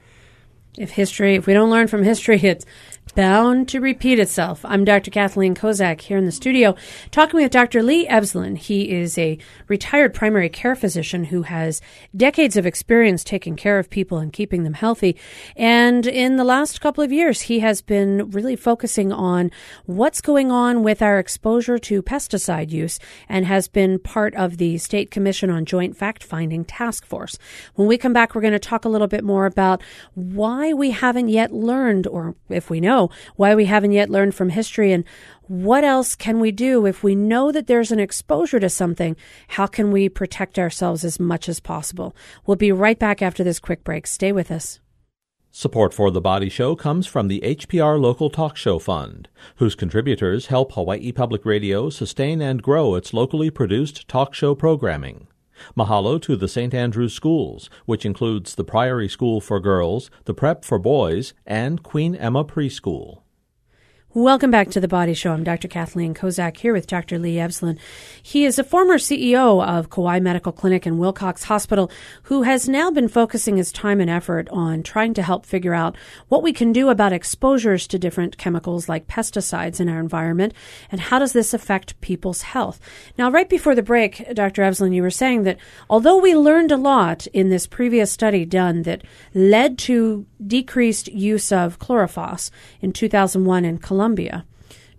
If 0.77 0.89
history, 0.91 1.35
if 1.35 1.45
we 1.45 1.53
don't 1.53 1.69
learn 1.69 1.87
from 1.87 2.03
history, 2.03 2.39
it's 2.43 2.65
bound 3.13 3.69
to 3.69 3.79
repeat 3.79 4.19
itself. 4.19 4.65
I'm 4.65 4.83
Dr. 4.83 5.11
Kathleen 5.11 5.53
Kozak 5.53 6.01
here 6.01 6.17
in 6.17 6.25
the 6.25 6.31
studio 6.31 6.75
talking 7.11 7.39
with 7.39 7.51
Dr. 7.51 7.83
Lee 7.83 8.07
Evslin. 8.07 8.57
He 8.57 8.91
is 8.91 9.17
a 9.17 9.37
retired 9.67 10.13
primary 10.13 10.49
care 10.49 10.75
physician 10.75 11.25
who 11.25 11.43
has 11.43 11.81
decades 12.15 12.57
of 12.57 12.65
experience 12.65 13.23
taking 13.23 13.55
care 13.55 13.79
of 13.79 13.89
people 13.89 14.17
and 14.17 14.33
keeping 14.33 14.63
them 14.63 14.73
healthy. 14.73 15.15
And 15.55 16.07
in 16.07 16.37
the 16.37 16.43
last 16.43 16.81
couple 16.81 17.03
of 17.03 17.11
years, 17.11 17.41
he 17.41 17.59
has 17.59 17.81
been 17.81 18.31
really 18.31 18.55
focusing 18.55 19.11
on 19.11 19.51
what's 19.85 20.21
going 20.21 20.51
on 20.51 20.83
with 20.83 21.01
our 21.01 21.19
exposure 21.19 21.77
to 21.77 22.01
pesticide 22.01 22.71
use 22.71 22.99
and 23.29 23.45
has 23.45 23.67
been 23.67 23.99
part 23.99 24.33
of 24.35 24.57
the 24.57 24.77
State 24.77 25.11
Commission 25.11 25.49
on 25.49 25.65
Joint 25.65 25.95
Fact 25.95 26.23
Finding 26.23 26.65
Task 26.65 27.05
Force. 27.05 27.37
When 27.75 27.87
we 27.87 27.97
come 27.97 28.13
back, 28.13 28.33
we're 28.33 28.41
going 28.41 28.53
to 28.53 28.59
talk 28.59 28.83
a 28.83 28.89
little 28.89 29.07
bit 29.07 29.23
more 29.23 29.45
about 29.45 29.83
why 30.15 30.73
we 30.73 30.91
haven't 30.91 31.29
yet 31.29 31.53
learned, 31.53 32.07
or 32.07 32.35
if 32.49 32.69
we 32.69 32.79
know, 32.81 32.94
why 33.35 33.55
we 33.55 33.65
haven't 33.65 33.91
yet 33.91 34.09
learned 34.09 34.35
from 34.35 34.49
history 34.49 34.91
and 34.91 35.03
what 35.47 35.83
else 35.83 36.15
can 36.15 36.39
we 36.39 36.51
do 36.51 36.85
if 36.85 37.03
we 37.03 37.13
know 37.15 37.51
that 37.51 37.67
there's 37.67 37.91
an 37.91 37.99
exposure 37.99 38.59
to 38.59 38.69
something? 38.69 39.15
How 39.49 39.67
can 39.67 39.91
we 39.91 40.09
protect 40.09 40.57
ourselves 40.57 41.03
as 41.03 41.19
much 41.19 41.47
as 41.47 41.59
possible? 41.59 42.15
We'll 42.45 42.57
be 42.57 42.71
right 42.71 42.97
back 42.97 43.21
after 43.21 43.43
this 43.43 43.59
quick 43.59 43.83
break. 43.83 44.07
Stay 44.07 44.31
with 44.31 44.49
us. 44.49 44.79
Support 45.51 45.93
for 45.93 46.11
The 46.11 46.19
Body 46.19 46.49
Show 46.49 46.75
comes 46.75 47.07
from 47.07 47.29
the 47.29 47.39
HPR 47.39 47.97
Local 47.97 48.29
Talk 48.29 48.57
Show 48.57 48.77
Fund, 48.77 49.29
whose 49.55 49.73
contributors 49.73 50.47
help 50.47 50.73
Hawaii 50.73 51.13
Public 51.13 51.45
Radio 51.45 51.89
sustain 51.89 52.41
and 52.41 52.61
grow 52.61 52.95
its 52.95 53.13
locally 53.13 53.49
produced 53.49 54.05
talk 54.09 54.33
show 54.33 54.53
programming. 54.53 55.27
Mahalo 55.77 56.21
to 56.21 56.35
the 56.35 56.47
St. 56.47 56.73
Andrews 56.73 57.13
Schools, 57.13 57.69
which 57.85 58.05
includes 58.05 58.55
the 58.55 58.63
Priory 58.63 59.09
School 59.09 59.41
for 59.41 59.59
Girls, 59.59 60.09
the 60.23 60.33
Prep 60.33 60.63
for 60.63 60.79
Boys, 60.79 61.33
and 61.45 61.83
Queen 61.83 62.15
Emma 62.15 62.43
Preschool. 62.45 63.24
Welcome 64.15 64.49
back 64.49 64.69
to 64.69 64.79
the 64.79 64.87
Body 64.87 65.13
Show. 65.13 65.33
I'm 65.33 65.43
Dr. 65.43 65.67
Kathleen 65.67 66.13
Kozak 66.13 66.55
here 66.55 66.71
with 66.71 66.87
Dr. 66.87 67.19
Lee 67.19 67.35
Evslin. 67.35 67.77
He 68.23 68.45
is 68.45 68.57
a 68.57 68.63
former 68.63 68.97
CEO 68.97 69.61
of 69.61 69.89
Kauai 69.89 70.21
Medical 70.21 70.53
Clinic 70.53 70.85
and 70.85 70.97
Wilcox 70.97 71.43
Hospital 71.43 71.91
who 72.23 72.43
has 72.43 72.69
now 72.69 72.89
been 72.89 73.09
focusing 73.09 73.57
his 73.57 73.73
time 73.73 73.99
and 73.99 74.09
effort 74.09 74.47
on 74.51 74.83
trying 74.83 75.13
to 75.15 75.21
help 75.21 75.45
figure 75.45 75.73
out 75.73 75.97
what 76.29 76.43
we 76.43 76.53
can 76.53 76.71
do 76.71 76.87
about 76.87 77.11
exposures 77.11 77.87
to 77.87 77.99
different 77.99 78.37
chemicals 78.37 78.87
like 78.87 79.05
pesticides 79.05 79.81
in 79.81 79.89
our 79.89 79.99
environment 79.99 80.53
and 80.89 81.01
how 81.01 81.19
does 81.19 81.33
this 81.33 81.53
affect 81.53 81.99
people's 81.99 82.43
health. 82.43 82.79
Now, 83.17 83.29
right 83.29 83.49
before 83.49 83.75
the 83.75 83.83
break, 83.83 84.33
Dr. 84.33 84.61
Evslin, 84.61 84.95
you 84.95 85.01
were 85.01 85.09
saying 85.09 85.43
that 85.43 85.57
although 85.89 86.21
we 86.21 86.37
learned 86.37 86.71
a 86.71 86.77
lot 86.77 87.27
in 87.33 87.49
this 87.49 87.67
previous 87.67 88.13
study 88.13 88.45
done 88.45 88.83
that 88.83 89.03
led 89.33 89.77
to 89.79 90.25
decreased 90.45 91.09
use 91.09 91.51
of 91.51 91.79
chlorophos 91.79 92.49
in 92.79 92.93
2001 92.93 93.65
in 93.65 93.77
Columbia, 94.05 94.45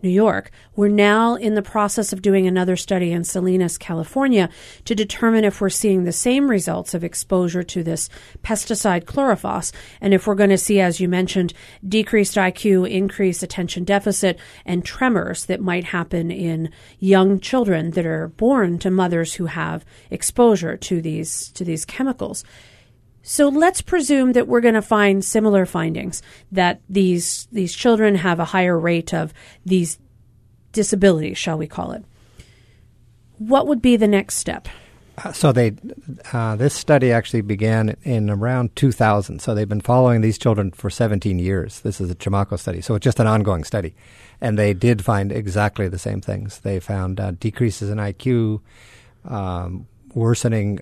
New 0.02 0.08
York. 0.10 0.50
We're 0.74 0.88
now 0.88 1.36
in 1.36 1.54
the 1.54 1.62
process 1.62 2.12
of 2.12 2.22
doing 2.22 2.44
another 2.44 2.74
study 2.74 3.12
in 3.12 3.22
Salinas, 3.22 3.78
California, 3.78 4.48
to 4.84 4.96
determine 4.96 5.44
if 5.44 5.60
we're 5.60 5.68
seeing 5.68 6.02
the 6.02 6.10
same 6.10 6.50
results 6.50 6.92
of 6.92 7.04
exposure 7.04 7.62
to 7.62 7.84
this 7.84 8.08
pesticide 8.42 9.04
chlorophos, 9.04 9.70
and 10.00 10.12
if 10.12 10.26
we're 10.26 10.34
going 10.34 10.50
to 10.50 10.58
see, 10.58 10.80
as 10.80 10.98
you 10.98 11.08
mentioned, 11.08 11.54
decreased 11.88 12.34
IQ, 12.34 12.90
increased 12.90 13.44
attention 13.44 13.84
deficit, 13.84 14.40
and 14.64 14.84
tremors 14.84 15.46
that 15.46 15.60
might 15.60 15.84
happen 15.84 16.32
in 16.32 16.72
young 16.98 17.38
children 17.38 17.92
that 17.92 18.06
are 18.06 18.26
born 18.26 18.76
to 18.80 18.90
mothers 18.90 19.34
who 19.34 19.46
have 19.46 19.84
exposure 20.10 20.76
to 20.76 21.00
these 21.00 21.50
to 21.50 21.64
these 21.64 21.84
chemicals. 21.84 22.42
So 23.28 23.48
let's 23.48 23.80
presume 23.80 24.34
that 24.34 24.46
we're 24.46 24.60
going 24.60 24.74
to 24.74 24.82
find 24.82 25.24
similar 25.24 25.66
findings 25.66 26.22
that 26.52 26.80
these 26.88 27.48
these 27.50 27.74
children 27.74 28.14
have 28.14 28.38
a 28.38 28.44
higher 28.44 28.78
rate 28.78 29.12
of 29.12 29.34
these 29.64 29.98
disabilities, 30.70 31.36
shall 31.36 31.58
we 31.58 31.66
call 31.66 31.90
it. 31.90 32.04
What 33.38 33.66
would 33.66 33.82
be 33.82 33.96
the 33.96 34.06
next 34.06 34.36
step? 34.36 34.68
Uh, 35.18 35.32
so 35.32 35.50
they 35.50 35.74
uh, 36.32 36.54
this 36.54 36.72
study 36.72 37.10
actually 37.10 37.40
began 37.40 37.96
in 38.04 38.30
around 38.30 38.76
2000. 38.76 39.40
So 39.40 39.56
they've 39.56 39.68
been 39.68 39.80
following 39.80 40.20
these 40.20 40.38
children 40.38 40.70
for 40.70 40.88
17 40.88 41.40
years. 41.40 41.80
This 41.80 42.00
is 42.00 42.08
a 42.08 42.14
Chamaco 42.14 42.56
study, 42.56 42.80
so 42.80 42.94
it's 42.94 43.02
just 43.02 43.18
an 43.18 43.26
ongoing 43.26 43.64
study, 43.64 43.96
and 44.40 44.56
they 44.56 44.72
did 44.72 45.04
find 45.04 45.32
exactly 45.32 45.88
the 45.88 45.98
same 45.98 46.20
things. 46.20 46.60
They 46.60 46.78
found 46.78 47.18
uh, 47.18 47.32
decreases 47.32 47.90
in 47.90 47.98
IQ, 47.98 48.60
um, 49.24 49.88
worsening 50.14 50.78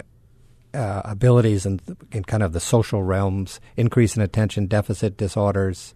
uh, 0.75 1.03
abilities 1.05 1.65
in, 1.65 1.81
in 2.13 2.25
kind 2.25 2.43
of 2.43 2.53
the 2.53 2.61
social 2.61 3.03
realms, 3.03 3.61
increase 3.77 4.17
in 4.17 4.23
attention 4.23 4.67
deficit 4.67 5.17
disorders. 5.17 5.95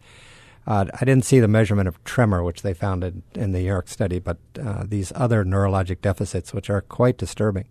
Uh, 0.66 0.87
I 1.00 1.04
didn't 1.04 1.25
see 1.25 1.40
the 1.40 1.49
measurement 1.49 1.88
of 1.88 2.02
tremor, 2.04 2.42
which 2.42 2.62
they 2.62 2.75
found 2.75 3.02
in, 3.02 3.23
in 3.35 3.52
the 3.52 3.61
New 3.61 3.66
York 3.66 3.88
study, 3.88 4.18
but 4.18 4.38
uh, 4.62 4.85
these 4.87 5.12
other 5.14 5.44
neurologic 5.44 6.00
deficits, 6.02 6.52
which 6.52 6.70
are 6.70 6.82
quite 6.82 7.16
disturbing. 7.16 7.64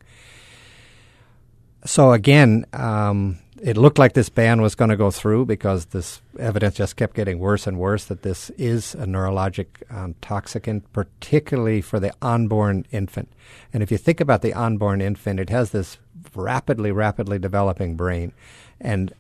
So 1.86 2.12
again, 2.12 2.66
um, 2.74 3.38
it 3.62 3.78
looked 3.78 3.98
like 3.98 4.14
this 4.14 4.30
ban 4.30 4.62
was 4.62 4.76
going 4.76 4.90
to 4.90 4.98
go 4.98 5.12
through 5.12 5.46
because 5.46 5.86
this 5.88 6.22
evidence 6.40 6.76
just 6.76 6.96
kept 6.96 7.16
getting 7.16 7.40
worse 7.40 7.66
and 7.66 7.80
worse 7.80 8.06
that 8.06 8.22
this 8.22 8.50
is 8.52 8.94
a 8.96 9.06
neurologic 9.06 9.68
um, 9.90 10.16
toxicant, 10.22 10.84
particularly 10.94 11.82
for 11.82 12.00
the 12.00 12.14
unborn 12.22 12.86
infant. 12.92 13.30
And 13.74 13.82
if 13.82 13.92
you 13.92 13.98
think 13.98 14.20
about 14.20 14.42
the 14.42 14.54
unborn 14.54 15.02
infant, 15.02 15.40
it 15.40 15.50
has 15.50 15.72
this 15.72 15.98
rapidly, 16.36 16.91
rapidly 16.91 17.39
developing 17.39 17.96
brain, 17.96 18.34
and 18.79 19.13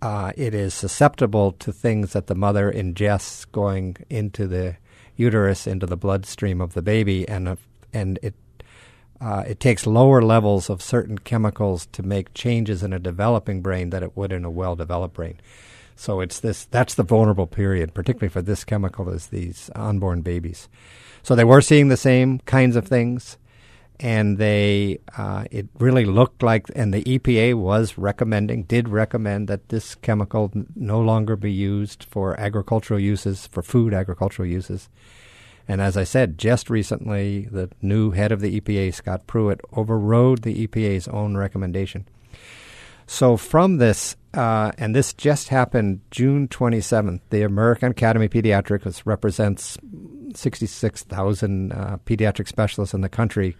uh, 0.00 0.32
it 0.36 0.54
is 0.54 0.74
susceptible 0.74 1.52
to 1.52 1.72
things 1.72 2.12
that 2.12 2.26
the 2.26 2.34
mother 2.34 2.72
ingests 2.72 3.50
going 3.52 3.96
into 4.10 4.46
the 4.46 4.76
uterus, 5.16 5.66
into 5.66 5.86
the 5.86 5.96
bloodstream 5.96 6.60
of 6.60 6.74
the 6.74 6.82
baby, 6.82 7.28
and 7.28 7.48
uh, 7.48 7.56
and 7.92 8.18
it 8.22 8.34
uh, 9.20 9.44
it 9.46 9.60
takes 9.60 9.86
lower 9.86 10.20
levels 10.20 10.68
of 10.68 10.82
certain 10.82 11.18
chemicals 11.18 11.86
to 11.86 12.02
make 12.02 12.34
changes 12.34 12.82
in 12.82 12.92
a 12.92 12.98
developing 12.98 13.62
brain 13.62 13.90
that 13.90 14.02
it 14.02 14.16
would 14.16 14.32
in 14.32 14.44
a 14.44 14.50
well-developed 14.50 15.14
brain. 15.14 15.40
So 15.94 16.20
it's 16.20 16.40
this 16.40 16.64
that's 16.64 16.94
the 16.94 17.04
vulnerable 17.04 17.46
period, 17.46 17.94
particularly 17.94 18.30
for 18.30 18.42
this 18.42 18.64
chemical, 18.64 19.08
is 19.10 19.28
these 19.28 19.70
unborn 19.76 20.22
babies. 20.22 20.68
So 21.22 21.36
they 21.36 21.44
were 21.44 21.60
seeing 21.60 21.88
the 21.88 21.96
same 21.96 22.40
kinds 22.40 22.74
of 22.74 22.88
things, 22.88 23.38
and 24.02 24.36
they 24.36 24.98
uh, 25.16 25.44
it 25.52 25.68
really 25.78 26.04
looked 26.04 26.42
like, 26.42 26.66
and 26.74 26.92
the 26.92 27.04
EPA 27.04 27.54
was 27.54 27.96
recommending, 27.96 28.64
did 28.64 28.88
recommend 28.88 29.48
that 29.48 29.68
this 29.68 29.94
chemical 29.94 30.50
no 30.74 31.00
longer 31.00 31.36
be 31.36 31.52
used 31.52 32.04
for 32.10 32.38
agricultural 32.38 32.98
uses, 32.98 33.46
for 33.46 33.62
food 33.62 33.94
agricultural 33.94 34.48
uses. 34.48 34.88
And 35.68 35.80
as 35.80 35.96
I 35.96 36.02
said, 36.02 36.36
just 36.36 36.68
recently, 36.68 37.48
the 37.50 37.70
new 37.80 38.10
head 38.10 38.32
of 38.32 38.40
the 38.40 38.60
EPA, 38.60 38.92
Scott 38.92 39.28
Pruitt, 39.28 39.60
overrode 39.72 40.42
the 40.42 40.66
EPA's 40.66 41.06
own 41.06 41.36
recommendation. 41.36 42.08
So, 43.06 43.36
from 43.36 43.76
this, 43.76 44.16
uh, 44.34 44.72
and 44.78 44.96
this 44.96 45.12
just 45.12 45.48
happened 45.48 46.00
June 46.10 46.48
27th, 46.48 47.20
the 47.30 47.42
American 47.42 47.92
Academy 47.92 48.26
of 48.26 48.32
Pediatrics, 48.32 49.02
represents 49.04 49.78
66,000 50.34 51.72
uh, 51.72 51.98
pediatric 52.04 52.48
specialists 52.48 52.94
in 52.94 53.02
the 53.02 53.08
country, 53.08 53.56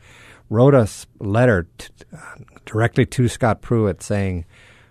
wrote 0.49 0.75
a 0.75 0.89
letter 1.19 1.69
uh, 2.13 2.19
directly 2.65 3.07
to 3.07 3.29
Scott 3.29 3.63
Pruitt 3.63 4.03
saying, 4.03 4.45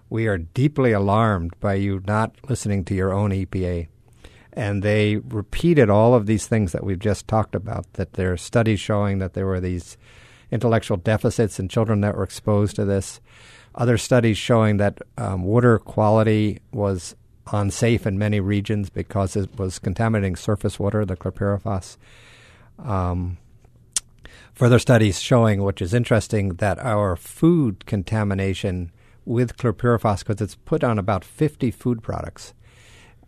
We 0.09 0.27
are 0.27 0.37
deeply 0.37 0.91
alarmed 0.91 1.53
by 1.59 1.75
you 1.75 2.01
not 2.05 2.35
listening 2.49 2.83
to 2.85 2.95
your 2.95 3.13
own 3.13 3.31
EPA 3.31 3.87
and 4.53 4.83
they 4.83 5.17
repeated 5.17 5.89
all 5.89 6.13
of 6.13 6.25
these 6.25 6.47
things 6.47 6.71
that 6.71 6.83
we've 6.83 6.99
just 6.99 7.27
talked 7.27 7.55
about. 7.55 7.91
That 7.93 8.13
there 8.13 8.33
are 8.33 8.37
studies 8.37 8.79
showing 8.79 9.19
that 9.19 9.33
there 9.33 9.45
were 9.45 9.61
these 9.61 9.97
intellectual 10.51 10.97
deficits 10.97 11.59
in 11.59 11.69
children 11.69 12.01
that 12.01 12.15
were 12.15 12.23
exposed 12.23 12.75
to 12.75 12.85
this. 12.85 13.21
Other 13.73 13.97
studies 13.97 14.37
showing 14.37 14.77
that 14.77 14.99
um, 15.17 15.43
water 15.43 15.79
quality 15.79 16.59
was 16.73 17.15
unsafe 17.53 18.05
in 18.05 18.19
many 18.19 18.39
regions 18.41 18.89
because 18.89 19.35
it 19.37 19.57
was 19.57 19.79
contaminating 19.79 20.35
surface 20.35 20.77
water, 20.77 21.05
the 21.05 21.15
chlorpyrifos. 21.15 21.95
Um, 22.79 23.37
further 24.53 24.79
studies 24.79 25.21
showing, 25.21 25.63
which 25.63 25.81
is 25.81 25.93
interesting, 25.93 26.55
that 26.55 26.79
our 26.79 27.15
food 27.15 27.85
contamination 27.85 28.91
with 29.25 29.57
chlorpyrifos, 29.57 30.19
because 30.19 30.41
it's 30.41 30.55
put 30.55 30.83
on 30.83 30.97
about 30.97 31.23
50 31.23 31.71
food 31.71 32.01
products, 32.01 32.53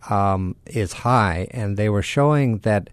um, 0.10 0.56
is 0.65 0.94
high, 0.94 1.48
and 1.51 1.77
they 1.77 1.89
were 1.89 2.01
showing 2.01 2.60
that 2.60 2.89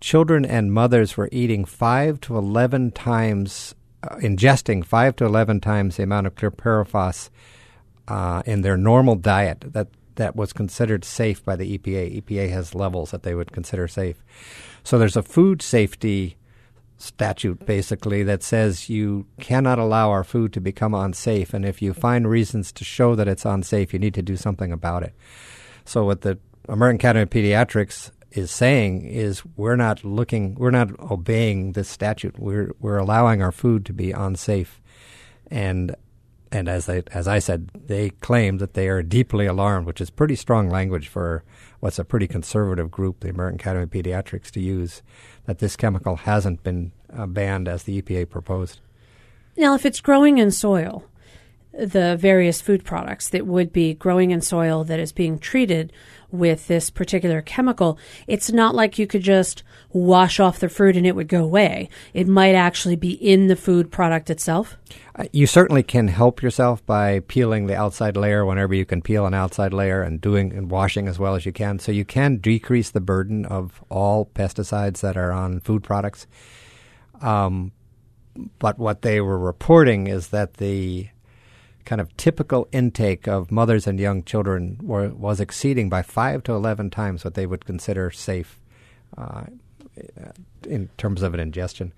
children 0.00 0.44
and 0.44 0.72
mothers 0.72 1.16
were 1.16 1.28
eating 1.30 1.64
five 1.64 2.20
to 2.22 2.36
eleven 2.36 2.90
times, 2.90 3.74
uh, 4.02 4.16
ingesting 4.16 4.84
five 4.84 5.14
to 5.16 5.24
eleven 5.24 5.60
times 5.60 5.96
the 5.96 6.02
amount 6.02 6.26
of 6.26 6.34
chlorpyrifos 6.34 7.30
uh, 8.08 8.42
in 8.46 8.62
their 8.62 8.76
normal 8.76 9.14
diet 9.14 9.60
that 9.72 9.88
that 10.16 10.36
was 10.36 10.52
considered 10.52 11.04
safe 11.04 11.42
by 11.44 11.56
the 11.56 11.78
EPA. 11.78 12.20
EPA 12.20 12.50
has 12.50 12.74
levels 12.74 13.10
that 13.10 13.22
they 13.22 13.34
would 13.34 13.52
consider 13.52 13.88
safe. 13.88 14.22
So 14.82 14.98
there's 14.98 15.16
a 15.16 15.22
food 15.22 15.62
safety 15.62 16.36
statute 17.00 17.64
basically 17.64 18.22
that 18.22 18.42
says 18.42 18.88
you 18.90 19.26
cannot 19.40 19.78
allow 19.78 20.10
our 20.10 20.22
food 20.22 20.52
to 20.52 20.60
become 20.60 20.94
unsafe, 20.94 21.54
and 21.54 21.64
if 21.64 21.80
you 21.80 21.94
find 21.94 22.28
reasons 22.28 22.70
to 22.72 22.84
show 22.84 23.14
that 23.14 23.28
it's 23.28 23.44
unsafe, 23.44 23.92
you 23.92 23.98
need 23.98 24.14
to 24.14 24.22
do 24.22 24.36
something 24.36 24.70
about 24.70 25.02
it. 25.02 25.14
So 25.84 26.04
what 26.04 26.20
the 26.20 26.38
American 26.68 26.96
Academy 26.96 27.22
of 27.22 27.30
Pediatrics 27.30 28.10
is 28.32 28.50
saying 28.50 29.06
is 29.06 29.42
we're 29.56 29.76
not 29.76 30.04
looking, 30.04 30.54
we're 30.54 30.70
not 30.70 30.98
obeying 31.00 31.72
this 31.72 31.88
statute. 31.88 32.38
We're 32.38 32.72
we're 32.80 32.98
allowing 32.98 33.42
our 33.42 33.52
food 33.52 33.86
to 33.86 33.92
be 33.92 34.12
unsafe, 34.12 34.80
and 35.50 35.96
and 36.52 36.68
as 36.68 36.88
as 36.88 37.28
I 37.28 37.38
said, 37.38 37.70
they 37.86 38.10
claim 38.10 38.58
that 38.58 38.74
they 38.74 38.88
are 38.88 39.02
deeply 39.02 39.46
alarmed, 39.46 39.86
which 39.86 40.00
is 40.00 40.10
pretty 40.10 40.36
strong 40.36 40.68
language 40.68 41.08
for 41.08 41.44
what's 41.80 41.98
a 41.98 42.04
pretty 42.04 42.26
conservative 42.26 42.90
group, 42.90 43.20
the 43.20 43.30
American 43.30 43.60
Academy 43.60 43.84
of 43.84 43.90
Pediatrics, 43.90 44.50
to 44.52 44.60
use. 44.60 45.02
That 45.46 45.58
this 45.58 45.76
chemical 45.76 46.16
hasn't 46.16 46.62
been 46.62 46.92
uh, 47.12 47.26
banned 47.26 47.66
as 47.66 47.84
the 47.84 48.00
EPA 48.00 48.30
proposed. 48.30 48.80
Now, 49.56 49.74
if 49.74 49.84
it's 49.84 50.00
growing 50.00 50.38
in 50.38 50.50
soil, 50.50 51.04
the 51.72 52.16
various 52.16 52.60
food 52.60 52.84
products 52.84 53.28
that 53.28 53.46
would 53.46 53.72
be 53.72 53.94
growing 53.94 54.30
in 54.30 54.40
soil 54.40 54.84
that 54.84 54.98
is 54.98 55.12
being 55.12 55.38
treated 55.38 55.92
with 56.30 56.66
this 56.66 56.90
particular 56.90 57.42
chemical, 57.42 57.98
it's 58.26 58.50
not 58.50 58.74
like 58.74 58.98
you 58.98 59.06
could 59.06 59.22
just 59.22 59.62
wash 59.92 60.38
off 60.38 60.60
the 60.60 60.68
fruit 60.68 60.96
and 60.96 61.06
it 61.06 61.16
would 61.16 61.28
go 61.28 61.42
away. 61.42 61.88
It 62.14 62.28
might 62.28 62.54
actually 62.54 62.96
be 62.96 63.12
in 63.12 63.48
the 63.48 63.56
food 63.56 63.90
product 63.90 64.30
itself. 64.30 64.76
Uh, 65.16 65.24
you 65.32 65.46
certainly 65.46 65.82
can 65.82 66.08
help 66.08 66.42
yourself 66.42 66.84
by 66.86 67.20
peeling 67.20 67.66
the 67.66 67.76
outside 67.76 68.16
layer 68.16 68.44
whenever 68.44 68.74
you 68.74 68.84
can 68.84 69.02
peel 69.02 69.26
an 69.26 69.34
outside 69.34 69.72
layer 69.72 70.02
and 70.02 70.20
doing 70.20 70.52
and 70.52 70.70
washing 70.70 71.08
as 71.08 71.18
well 71.18 71.34
as 71.34 71.44
you 71.44 71.52
can. 71.52 71.78
So 71.78 71.92
you 71.92 72.04
can 72.04 72.36
decrease 72.36 72.90
the 72.90 73.00
burden 73.00 73.44
of 73.44 73.82
all 73.88 74.26
pesticides 74.26 75.00
that 75.00 75.16
are 75.16 75.32
on 75.32 75.60
food 75.60 75.82
products. 75.82 76.26
Um, 77.20 77.72
but 78.58 78.78
what 78.78 79.02
they 79.02 79.20
were 79.20 79.38
reporting 79.38 80.06
is 80.06 80.28
that 80.28 80.54
the 80.54 81.08
kind 81.84 82.00
of 82.00 82.16
typical 82.16 82.68
intake 82.72 83.26
of 83.26 83.50
mothers 83.50 83.86
and 83.86 83.98
young 83.98 84.22
children 84.22 84.78
were, 84.82 85.08
was 85.08 85.40
exceeding 85.40 85.88
by 85.88 86.02
five 86.02 86.42
to 86.44 86.52
11 86.52 86.90
times 86.90 87.24
what 87.24 87.34
they 87.34 87.46
would 87.46 87.64
consider 87.64 88.10
safe 88.10 88.60
uh, 89.16 89.44
in 90.66 90.88
terms 90.96 91.22
of 91.22 91.34
an 91.34 91.40
ingestion. 91.40 91.92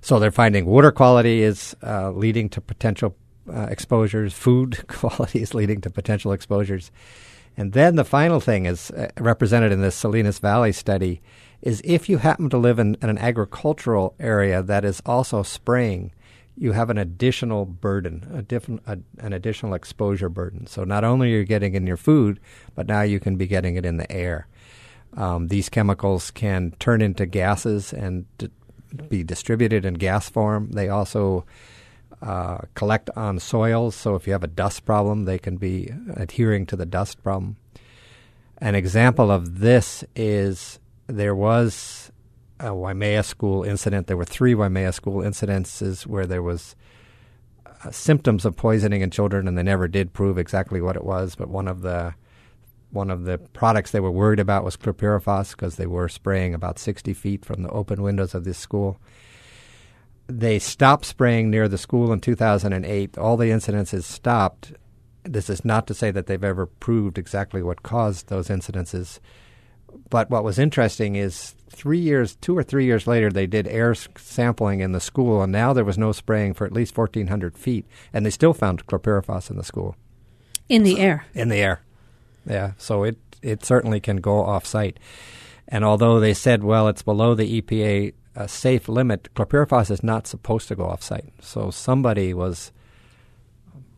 So 0.00 0.18
they're 0.18 0.30
finding 0.30 0.66
water 0.66 0.92
quality 0.92 1.42
is 1.42 1.76
uh, 1.82 2.10
leading 2.10 2.48
to 2.50 2.60
potential 2.60 3.16
uh, 3.52 3.66
exposures, 3.70 4.32
food 4.32 4.84
quality 4.88 5.42
is 5.42 5.54
leading 5.54 5.80
to 5.82 5.90
potential 5.90 6.32
exposures. 6.32 6.90
And 7.56 7.72
then 7.72 7.96
the 7.96 8.04
final 8.04 8.40
thing 8.40 8.66
is 8.66 8.90
uh, 8.90 9.08
represented 9.18 9.70
in 9.72 9.80
this 9.80 9.94
Salinas 9.94 10.38
Valley 10.38 10.72
study 10.72 11.22
is 11.62 11.80
if 11.84 12.08
you 12.08 12.18
happen 12.18 12.50
to 12.50 12.58
live 12.58 12.78
in, 12.78 12.96
in 13.00 13.08
an 13.08 13.18
agricultural 13.18 14.14
area 14.18 14.62
that 14.62 14.84
is 14.84 15.00
also 15.06 15.42
spraying– 15.42 16.12
you 16.56 16.72
have 16.72 16.90
an 16.90 16.98
additional 16.98 17.64
burden, 17.64 18.30
a 18.32 18.42
different, 18.42 18.82
a, 18.86 18.98
an 19.18 19.32
additional 19.32 19.74
exposure 19.74 20.28
burden. 20.28 20.66
So 20.66 20.84
not 20.84 21.04
only 21.04 21.34
are 21.34 21.38
you 21.38 21.44
getting 21.44 21.74
in 21.74 21.86
your 21.86 21.96
food, 21.96 22.40
but 22.74 22.86
now 22.86 23.02
you 23.02 23.18
can 23.18 23.36
be 23.36 23.46
getting 23.46 23.76
it 23.76 23.84
in 23.84 23.96
the 23.96 24.10
air. 24.10 24.46
Um, 25.16 25.48
these 25.48 25.68
chemicals 25.68 26.30
can 26.30 26.72
turn 26.78 27.02
into 27.02 27.26
gases 27.26 27.92
and 27.92 28.26
d- 28.38 28.50
be 29.08 29.24
distributed 29.24 29.84
in 29.84 29.94
gas 29.94 30.28
form. 30.28 30.70
They 30.72 30.88
also 30.88 31.44
uh, 32.22 32.58
collect 32.74 33.10
on 33.16 33.38
soils, 33.38 33.94
so 33.94 34.14
if 34.14 34.26
you 34.26 34.32
have 34.32 34.44
a 34.44 34.48
dust 34.48 34.84
problem, 34.84 35.24
they 35.24 35.38
can 35.38 35.56
be 35.56 35.90
adhering 36.14 36.66
to 36.66 36.76
the 36.76 36.86
dust 36.86 37.22
problem. 37.22 37.56
An 38.58 38.74
example 38.74 39.30
of 39.30 39.60
this 39.60 40.04
is 40.14 40.78
there 41.06 41.34
was 41.34 42.10
a 42.64 42.74
Waimea 42.74 43.22
school 43.22 43.62
incident. 43.62 44.06
There 44.06 44.16
were 44.16 44.24
three 44.24 44.54
Waimea 44.54 44.92
school 44.92 45.22
incidences 45.22 46.06
where 46.06 46.26
there 46.26 46.42
was 46.42 46.74
uh, 47.66 47.90
symptoms 47.90 48.44
of 48.44 48.56
poisoning 48.56 49.02
in 49.02 49.10
children, 49.10 49.46
and 49.46 49.56
they 49.56 49.62
never 49.62 49.86
did 49.86 50.14
prove 50.14 50.38
exactly 50.38 50.80
what 50.80 50.96
it 50.96 51.04
was. 51.04 51.34
But 51.34 51.48
one 51.48 51.68
of 51.68 51.82
the 51.82 52.14
one 52.90 53.10
of 53.10 53.24
the 53.24 53.38
products 53.38 53.90
they 53.90 54.00
were 54.00 54.10
worried 54.10 54.38
about 54.38 54.64
was 54.64 54.76
chlorpyrifos 54.76 55.50
because 55.50 55.76
they 55.76 55.86
were 55.86 56.08
spraying 56.08 56.54
about 56.54 56.78
60 56.78 57.12
feet 57.12 57.44
from 57.44 57.62
the 57.62 57.70
open 57.70 58.02
windows 58.02 58.34
of 58.34 58.44
this 58.44 58.56
school. 58.56 59.00
They 60.28 60.60
stopped 60.60 61.04
spraying 61.04 61.50
near 61.50 61.68
the 61.68 61.76
school 61.76 62.12
in 62.12 62.20
2008. 62.20 63.18
All 63.18 63.36
the 63.36 63.46
incidences 63.46 64.04
stopped. 64.04 64.74
This 65.24 65.50
is 65.50 65.64
not 65.64 65.88
to 65.88 65.94
say 65.94 66.12
that 66.12 66.26
they've 66.26 66.44
ever 66.44 66.66
proved 66.66 67.18
exactly 67.18 67.62
what 67.62 67.82
caused 67.82 68.28
those 68.28 68.48
incidences. 68.48 69.18
But 70.08 70.30
what 70.30 70.44
was 70.44 70.58
interesting 70.58 71.16
is 71.16 71.56
three 71.74 71.98
years, 71.98 72.36
two 72.36 72.56
or 72.56 72.62
three 72.62 72.84
years 72.86 73.06
later, 73.06 73.30
they 73.30 73.46
did 73.46 73.66
air 73.68 73.94
sampling 73.94 74.80
in 74.80 74.92
the 74.92 75.00
school, 75.00 75.42
and 75.42 75.52
now 75.52 75.72
there 75.72 75.84
was 75.84 75.98
no 75.98 76.12
spraying 76.12 76.54
for 76.54 76.66
at 76.66 76.72
least 76.72 76.96
1,400 76.96 77.58
feet, 77.58 77.86
and 78.12 78.24
they 78.24 78.30
still 78.30 78.54
found 78.54 78.86
chlorpyrifos 78.86 79.50
in 79.50 79.56
the 79.56 79.64
school. 79.64 79.96
In 80.68 80.82
the 80.82 80.98
air? 80.98 81.26
In 81.34 81.48
the 81.48 81.56
air. 81.56 81.82
Yeah, 82.46 82.72
so 82.78 83.04
it, 83.04 83.18
it 83.42 83.64
certainly 83.64 84.00
can 84.00 84.18
go 84.18 84.44
off 84.44 84.64
site. 84.66 84.98
And 85.68 85.84
although 85.84 86.20
they 86.20 86.34
said, 86.34 86.62
well, 86.62 86.88
it's 86.88 87.02
below 87.02 87.34
the 87.34 87.60
EPA 87.60 88.14
uh, 88.36 88.46
safe 88.46 88.88
limit, 88.88 89.28
chlorpyrifos 89.34 89.90
is 89.90 90.02
not 90.02 90.26
supposed 90.26 90.68
to 90.68 90.74
go 90.74 90.84
off 90.84 91.02
site. 91.02 91.32
So 91.40 91.70
somebody 91.70 92.34
was 92.34 92.72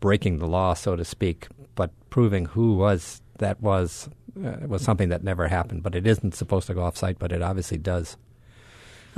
breaking 0.00 0.38
the 0.38 0.46
law, 0.46 0.74
so 0.74 0.96
to 0.96 1.04
speak, 1.04 1.48
but 1.74 1.90
proving 2.10 2.46
who 2.46 2.76
was 2.76 3.20
that 3.38 3.60
was 3.60 4.08
uh, 4.44 4.66
was 4.66 4.82
something 4.82 5.08
that 5.08 5.24
never 5.24 5.48
happened. 5.48 5.82
But 5.82 5.94
it 5.94 6.06
isn't 6.06 6.34
supposed 6.34 6.66
to 6.68 6.74
go 6.74 6.82
off 6.82 6.96
site, 6.96 7.18
but 7.18 7.32
it 7.32 7.42
obviously 7.42 7.78
does. 7.78 8.16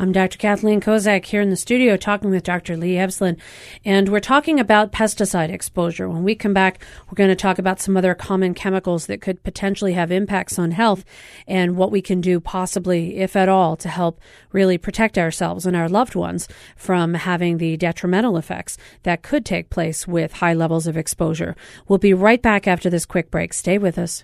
I'm 0.00 0.12
Dr. 0.12 0.38
Kathleen 0.38 0.80
Kozak 0.80 1.24
here 1.24 1.40
in 1.40 1.50
the 1.50 1.56
studio 1.56 1.96
talking 1.96 2.30
with 2.30 2.44
Dr. 2.44 2.76
Lee 2.76 2.94
Evslin, 2.94 3.36
and 3.84 4.08
we're 4.08 4.20
talking 4.20 4.60
about 4.60 4.92
pesticide 4.92 5.50
exposure. 5.50 6.08
When 6.08 6.22
we 6.22 6.36
come 6.36 6.54
back, 6.54 6.80
we're 7.06 7.16
going 7.16 7.30
to 7.30 7.34
talk 7.34 7.58
about 7.58 7.80
some 7.80 7.96
other 7.96 8.14
common 8.14 8.54
chemicals 8.54 9.06
that 9.06 9.20
could 9.20 9.42
potentially 9.42 9.94
have 9.94 10.12
impacts 10.12 10.56
on 10.56 10.70
health 10.70 11.04
and 11.48 11.76
what 11.76 11.90
we 11.90 12.00
can 12.00 12.20
do, 12.20 12.38
possibly, 12.38 13.16
if 13.16 13.34
at 13.34 13.48
all, 13.48 13.74
to 13.74 13.88
help 13.88 14.20
really 14.52 14.78
protect 14.78 15.18
ourselves 15.18 15.66
and 15.66 15.76
our 15.76 15.88
loved 15.88 16.14
ones 16.14 16.46
from 16.76 17.14
having 17.14 17.58
the 17.58 17.76
detrimental 17.76 18.36
effects 18.36 18.78
that 19.02 19.22
could 19.22 19.44
take 19.44 19.68
place 19.68 20.06
with 20.06 20.34
high 20.34 20.54
levels 20.54 20.86
of 20.86 20.96
exposure. 20.96 21.56
We'll 21.88 21.98
be 21.98 22.14
right 22.14 22.40
back 22.40 22.68
after 22.68 22.88
this 22.88 23.04
quick 23.04 23.32
break. 23.32 23.52
Stay 23.52 23.78
with 23.78 23.98
us. 23.98 24.22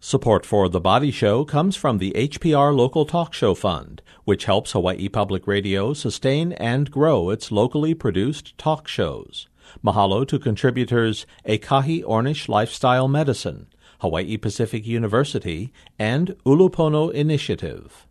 Support 0.00 0.44
for 0.44 0.68
The 0.68 0.80
Body 0.80 1.10
Show 1.10 1.44
comes 1.44 1.74
from 1.74 1.98
the 1.98 2.12
HPR 2.12 2.76
Local 2.76 3.06
Talk 3.06 3.32
Show 3.32 3.54
Fund, 3.54 4.02
which 4.24 4.44
helps 4.44 4.72
Hawaii 4.72 5.08
Public 5.08 5.46
Radio 5.46 5.94
sustain 5.94 6.52
and 6.52 6.90
grow 6.90 7.30
its 7.30 7.50
locally 7.50 7.94
produced 7.94 8.56
talk 8.58 8.86
shows. 8.86 9.48
Mahalo 9.82 10.28
to 10.28 10.38
contributors 10.38 11.26
Ekahi 11.48 12.04
Ornish 12.04 12.46
Lifestyle 12.46 13.08
Medicine, 13.08 13.68
Hawaii 14.00 14.36
Pacific 14.36 14.86
University, 14.86 15.72
and 15.98 16.36
Ulupono 16.44 17.10
Initiative. 17.10 18.06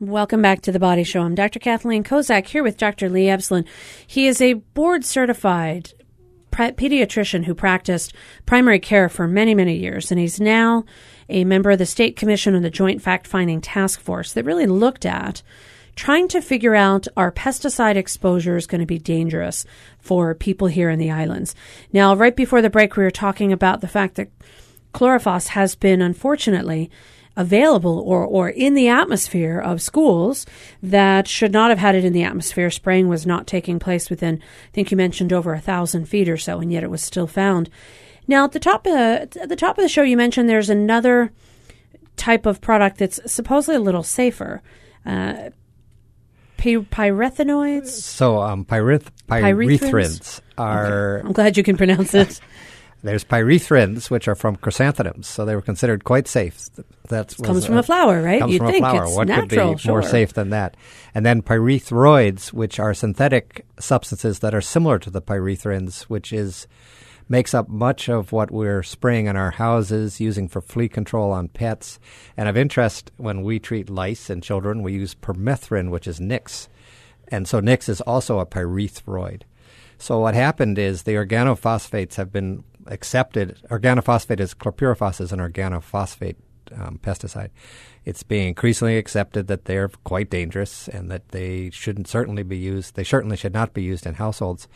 Welcome 0.00 0.40
back 0.40 0.62
to 0.62 0.72
the 0.72 0.80
Body 0.80 1.04
Show. 1.04 1.20
I'm 1.20 1.34
Dr. 1.34 1.58
Kathleen 1.58 2.02
Kozak 2.02 2.46
here 2.46 2.62
with 2.62 2.78
Dr. 2.78 3.10
Lee 3.10 3.26
Evslin. 3.26 3.66
He 4.06 4.26
is 4.26 4.40
a 4.40 4.54
board 4.54 5.04
certified 5.04 5.92
pediatrician 6.50 7.44
who 7.44 7.54
practiced 7.54 8.14
primary 8.46 8.78
care 8.78 9.08
for 9.08 9.26
many, 9.26 9.54
many 9.54 9.76
years, 9.76 10.10
and 10.10 10.20
he's 10.20 10.40
now 10.40 10.84
a 11.28 11.44
member 11.44 11.70
of 11.70 11.78
the 11.78 11.86
State 11.86 12.16
Commission 12.16 12.54
on 12.54 12.62
the 12.62 12.70
Joint 12.70 13.00
Fact 13.00 13.26
Finding 13.26 13.60
Task 13.60 14.00
Force 14.00 14.32
that 14.32 14.44
really 14.44 14.66
looked 14.66 15.06
at 15.06 15.42
trying 15.96 16.28
to 16.28 16.40
figure 16.40 16.74
out 16.74 17.06
are 17.16 17.32
pesticide 17.32 17.96
exposures 17.96 18.66
going 18.66 18.80
to 18.80 18.86
be 18.86 18.98
dangerous 18.98 19.66
for 19.98 20.34
people 20.34 20.66
here 20.66 20.90
in 20.90 20.98
the 20.98 21.10
islands. 21.10 21.54
Now, 21.92 22.14
right 22.14 22.34
before 22.34 22.62
the 22.62 22.70
break, 22.70 22.96
we 22.96 23.04
were 23.04 23.10
talking 23.10 23.52
about 23.52 23.80
the 23.80 23.88
fact 23.88 24.14
that 24.14 24.30
chlorifos 24.94 25.48
has 25.48 25.74
been 25.74 26.02
unfortunately 26.02 26.90
available 27.36 28.00
or, 28.00 28.24
or 28.24 28.48
in 28.48 28.74
the 28.74 28.88
atmosphere 28.88 29.58
of 29.58 29.80
schools 29.80 30.46
that 30.82 31.28
should 31.28 31.52
not 31.52 31.70
have 31.70 31.78
had 31.78 31.94
it 31.94 32.04
in 32.04 32.12
the 32.12 32.22
atmosphere. 32.22 32.70
Spraying 32.70 33.08
was 33.08 33.26
not 33.26 33.46
taking 33.46 33.78
place 33.78 34.10
within, 34.10 34.42
I 34.42 34.70
think 34.72 34.90
you 34.90 34.96
mentioned 34.96 35.32
over 35.32 35.54
a 35.54 35.60
thousand 35.60 36.06
feet 36.06 36.28
or 36.28 36.36
so, 36.36 36.58
and 36.60 36.72
yet 36.72 36.82
it 36.82 36.90
was 36.90 37.02
still 37.02 37.26
found. 37.26 37.70
Now, 38.26 38.44
at 38.44 38.52
the 38.52 38.60
top 38.60 38.86
of 38.86 38.92
the, 38.92 39.40
at 39.40 39.48
the 39.48 39.56
top 39.56 39.78
of 39.78 39.82
the 39.82 39.88
show, 39.88 40.02
you 40.02 40.16
mentioned 40.16 40.48
there's 40.48 40.70
another 40.70 41.32
type 42.16 42.46
of 42.46 42.60
product 42.60 42.98
that's 42.98 43.20
supposedly 43.30 43.76
a 43.76 43.80
little 43.80 44.02
safer. 44.02 44.62
Uh. 45.06 45.50
So, 48.04 48.42
um, 48.42 48.66
pyreth- 48.66 49.08
pyrethrin 49.28 50.40
are. 50.58 51.18
Okay. 51.18 51.26
I'm 51.26 51.32
glad 51.32 51.56
you 51.56 51.62
can 51.62 51.78
pronounce 51.78 52.12
it. 52.14 52.40
There's 53.02 53.24
pyrethrins, 53.24 54.10
which 54.10 54.28
are 54.28 54.34
from 54.34 54.56
chrysanthemums, 54.56 55.26
so 55.26 55.44
they 55.44 55.54
were 55.54 55.62
considered 55.62 56.04
quite 56.04 56.28
safe. 56.28 56.68
That 57.08 57.34
comes 57.42 57.64
from 57.64 57.76
a, 57.76 57.80
a 57.80 57.82
flower, 57.82 58.22
right? 58.22 58.40
Comes 58.40 58.52
you 58.52 58.58
from 58.58 58.68
think 58.68 58.84
a 58.84 58.90
flower. 58.90 59.04
It's 59.04 59.16
what 59.16 59.28
natural, 59.28 59.68
could 59.70 59.76
be 59.76 59.82
sure. 59.82 59.92
more 59.92 60.02
safe 60.02 60.34
than 60.34 60.50
that? 60.50 60.76
And 61.14 61.24
then 61.24 61.40
pyrethroids, 61.40 62.52
which 62.52 62.78
are 62.78 62.92
synthetic 62.92 63.64
substances 63.78 64.40
that 64.40 64.54
are 64.54 64.60
similar 64.60 64.98
to 64.98 65.10
the 65.10 65.22
pyrethrins, 65.22 66.02
which 66.02 66.32
is 66.32 66.66
makes 67.30 67.54
up 67.54 67.68
much 67.68 68.08
of 68.08 68.32
what 68.32 68.50
we're 68.50 68.82
spraying 68.82 69.26
in 69.26 69.36
our 69.36 69.52
houses, 69.52 70.20
using 70.20 70.48
for 70.48 70.60
flea 70.60 70.88
control 70.88 71.30
on 71.30 71.46
pets. 71.48 72.00
And 72.36 72.48
of 72.48 72.56
interest, 72.56 73.12
when 73.16 73.42
we 73.42 73.60
treat 73.60 73.88
lice 73.88 74.28
in 74.28 74.40
children, 74.40 74.82
we 74.82 74.92
use 74.92 75.14
permethrin, 75.14 75.90
which 75.90 76.08
is 76.08 76.20
Nix. 76.20 76.68
And 77.28 77.46
so 77.46 77.60
Nix 77.60 77.88
is 77.88 78.00
also 78.00 78.40
a 78.40 78.46
pyrethroid. 78.46 79.42
So 79.96 80.18
what 80.18 80.34
happened 80.34 80.78
is 80.78 81.04
the 81.04 81.14
organophosphates 81.14 82.16
have 82.16 82.32
been 82.32 82.64
accepted. 82.90 83.58
Organophosphate 83.70 84.40
is 84.40 84.54
chlorpyrifos 84.54 85.20
is 85.20 85.32
an 85.32 85.38
organophosphate 85.38 86.36
um, 86.76 86.98
pesticide. 87.02 87.50
It's 88.04 88.22
being 88.22 88.48
increasingly 88.48 88.96
accepted 88.96 89.46
that 89.48 89.64
they're 89.64 89.88
quite 89.88 90.30
dangerous 90.30 90.88
and 90.88 91.10
that 91.10 91.28
they 91.30 91.70
shouldn't 91.70 92.08
certainly 92.08 92.42
be 92.42 92.58
used. 92.58 92.94
They 92.94 93.04
certainly 93.04 93.36
should 93.36 93.54
not 93.54 93.74
be 93.74 93.82
used 93.82 94.06
in 94.06 94.14
households. 94.14 94.68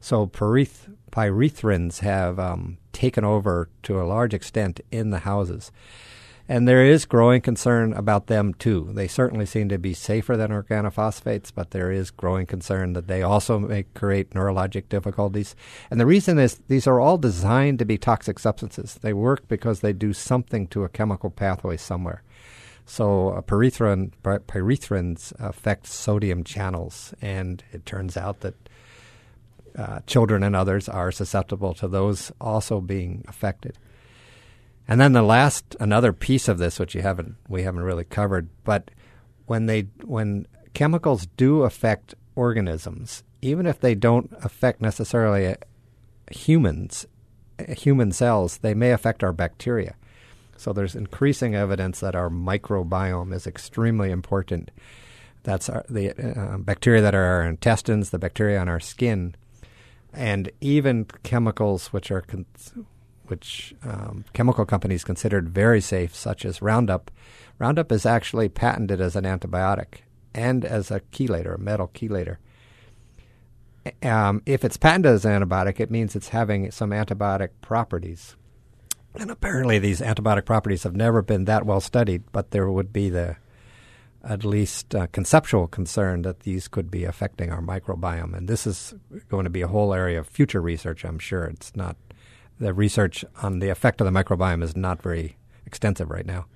So 0.00 0.26
pyreth- 0.26 0.94
pyrethrins 1.10 2.00
have 2.00 2.38
um, 2.38 2.78
taken 2.92 3.24
over 3.24 3.68
to 3.84 4.00
a 4.00 4.04
large 4.04 4.34
extent 4.34 4.80
in 4.90 5.10
the 5.10 5.20
houses. 5.20 5.70
And 6.48 6.66
there 6.66 6.84
is 6.84 7.04
growing 7.04 7.40
concern 7.40 7.92
about 7.92 8.26
them 8.26 8.52
too. 8.54 8.90
They 8.92 9.08
certainly 9.08 9.46
seem 9.46 9.68
to 9.68 9.78
be 9.78 9.94
safer 9.94 10.36
than 10.36 10.50
organophosphates, 10.50 11.52
but 11.54 11.70
there 11.70 11.92
is 11.92 12.10
growing 12.10 12.46
concern 12.46 12.94
that 12.94 13.06
they 13.06 13.22
also 13.22 13.58
may 13.58 13.84
create 13.94 14.30
neurologic 14.30 14.88
difficulties. 14.88 15.54
And 15.90 16.00
the 16.00 16.06
reason 16.06 16.38
is 16.38 16.60
these 16.68 16.86
are 16.86 17.00
all 17.00 17.16
designed 17.16 17.78
to 17.78 17.84
be 17.84 17.96
toxic 17.96 18.38
substances. 18.38 18.98
They 19.00 19.12
work 19.12 19.46
because 19.48 19.80
they 19.80 19.92
do 19.92 20.12
something 20.12 20.66
to 20.68 20.84
a 20.84 20.88
chemical 20.88 21.30
pathway 21.30 21.76
somewhere. 21.76 22.22
So 22.84 23.30
uh, 23.30 23.40
pyrethrin, 23.42 24.10
pyrethrins 24.22 25.32
affect 25.38 25.86
sodium 25.86 26.42
channels, 26.42 27.14
and 27.22 27.62
it 27.72 27.86
turns 27.86 28.16
out 28.16 28.40
that 28.40 28.54
uh, 29.78 30.00
children 30.06 30.42
and 30.42 30.54
others 30.54 30.88
are 30.88 31.12
susceptible 31.12 31.74
to 31.74 31.88
those 31.88 32.32
also 32.40 32.80
being 32.80 33.24
affected. 33.28 33.78
And 34.88 35.00
then 35.00 35.12
the 35.12 35.22
last 35.22 35.76
another 35.80 36.12
piece 36.12 36.48
of 36.48 36.58
this, 36.58 36.78
which 36.78 36.94
you 36.94 37.02
haven't 37.02 37.36
we 37.48 37.62
haven't 37.62 37.82
really 37.82 38.04
covered, 38.04 38.48
but 38.64 38.90
when 39.46 39.66
they 39.66 39.82
when 40.04 40.46
chemicals 40.74 41.26
do 41.36 41.62
affect 41.62 42.14
organisms, 42.34 43.22
even 43.40 43.66
if 43.66 43.80
they 43.80 43.94
don't 43.94 44.32
affect 44.42 44.80
necessarily 44.80 45.46
uh, 45.46 45.54
humans, 46.30 47.06
uh, 47.58 47.74
human 47.74 48.12
cells, 48.12 48.58
they 48.58 48.74
may 48.74 48.92
affect 48.92 49.22
our 49.22 49.32
bacteria. 49.32 49.94
So 50.56 50.72
there's 50.72 50.94
increasing 50.94 51.54
evidence 51.54 52.00
that 52.00 52.14
our 52.14 52.30
microbiome 52.30 53.34
is 53.34 53.46
extremely 53.46 54.10
important. 54.10 54.70
That's 55.42 55.68
our, 55.68 55.84
the 55.88 56.10
uh, 56.12 56.58
bacteria 56.58 57.02
that 57.02 57.14
are 57.14 57.24
our 57.24 57.42
intestines, 57.42 58.10
the 58.10 58.18
bacteria 58.18 58.60
on 58.60 58.68
our 58.68 58.78
skin, 58.78 59.34
and 60.12 60.50
even 60.60 61.06
chemicals 61.24 61.88
which 61.92 62.10
are 62.10 62.20
con- 62.20 62.46
which 63.26 63.74
um, 63.84 64.24
chemical 64.32 64.64
companies 64.64 65.04
considered 65.04 65.48
very 65.48 65.80
safe, 65.80 66.14
such 66.14 66.44
as 66.44 66.62
Roundup. 66.62 67.10
Roundup 67.58 67.92
is 67.92 68.06
actually 68.06 68.48
patented 68.48 69.00
as 69.00 69.16
an 69.16 69.24
antibiotic 69.24 70.02
and 70.34 70.64
as 70.64 70.90
a 70.90 71.00
chelator, 71.12 71.54
a 71.54 71.58
metal 71.58 71.90
chelator. 71.94 72.36
Um, 74.02 74.42
if 74.46 74.64
it's 74.64 74.76
patented 74.76 75.12
as 75.12 75.24
an 75.24 75.42
antibiotic, 75.42 75.80
it 75.80 75.90
means 75.90 76.14
it's 76.14 76.28
having 76.28 76.70
some 76.70 76.90
antibiotic 76.90 77.50
properties. 77.60 78.36
And 79.14 79.30
apparently, 79.30 79.78
these 79.78 80.00
antibiotic 80.00 80.44
properties 80.44 80.84
have 80.84 80.96
never 80.96 81.20
been 81.20 81.44
that 81.44 81.66
well 81.66 81.80
studied, 81.80 82.24
but 82.32 82.50
there 82.50 82.70
would 82.70 82.92
be 82.92 83.10
the 83.10 83.36
at 84.24 84.44
least 84.44 84.94
uh, 84.94 85.08
conceptual 85.08 85.66
concern 85.66 86.22
that 86.22 86.40
these 86.40 86.68
could 86.68 86.90
be 86.90 87.04
affecting 87.04 87.50
our 87.50 87.60
microbiome. 87.60 88.36
And 88.36 88.48
this 88.48 88.66
is 88.66 88.94
going 89.28 89.44
to 89.44 89.50
be 89.50 89.62
a 89.62 89.68
whole 89.68 89.92
area 89.92 90.20
of 90.20 90.28
future 90.28 90.60
research, 90.60 91.04
I'm 91.04 91.18
sure. 91.18 91.44
It's 91.44 91.74
not 91.74 91.96
the 92.62 92.72
research 92.72 93.24
on 93.42 93.58
the 93.58 93.68
effect 93.68 94.00
of 94.00 94.06
the 94.06 94.10
microbiome 94.12 94.62
is 94.62 94.76
not 94.76 95.02
very 95.02 95.36
extensive 95.66 96.10
right 96.10 96.26
now. 96.26 96.46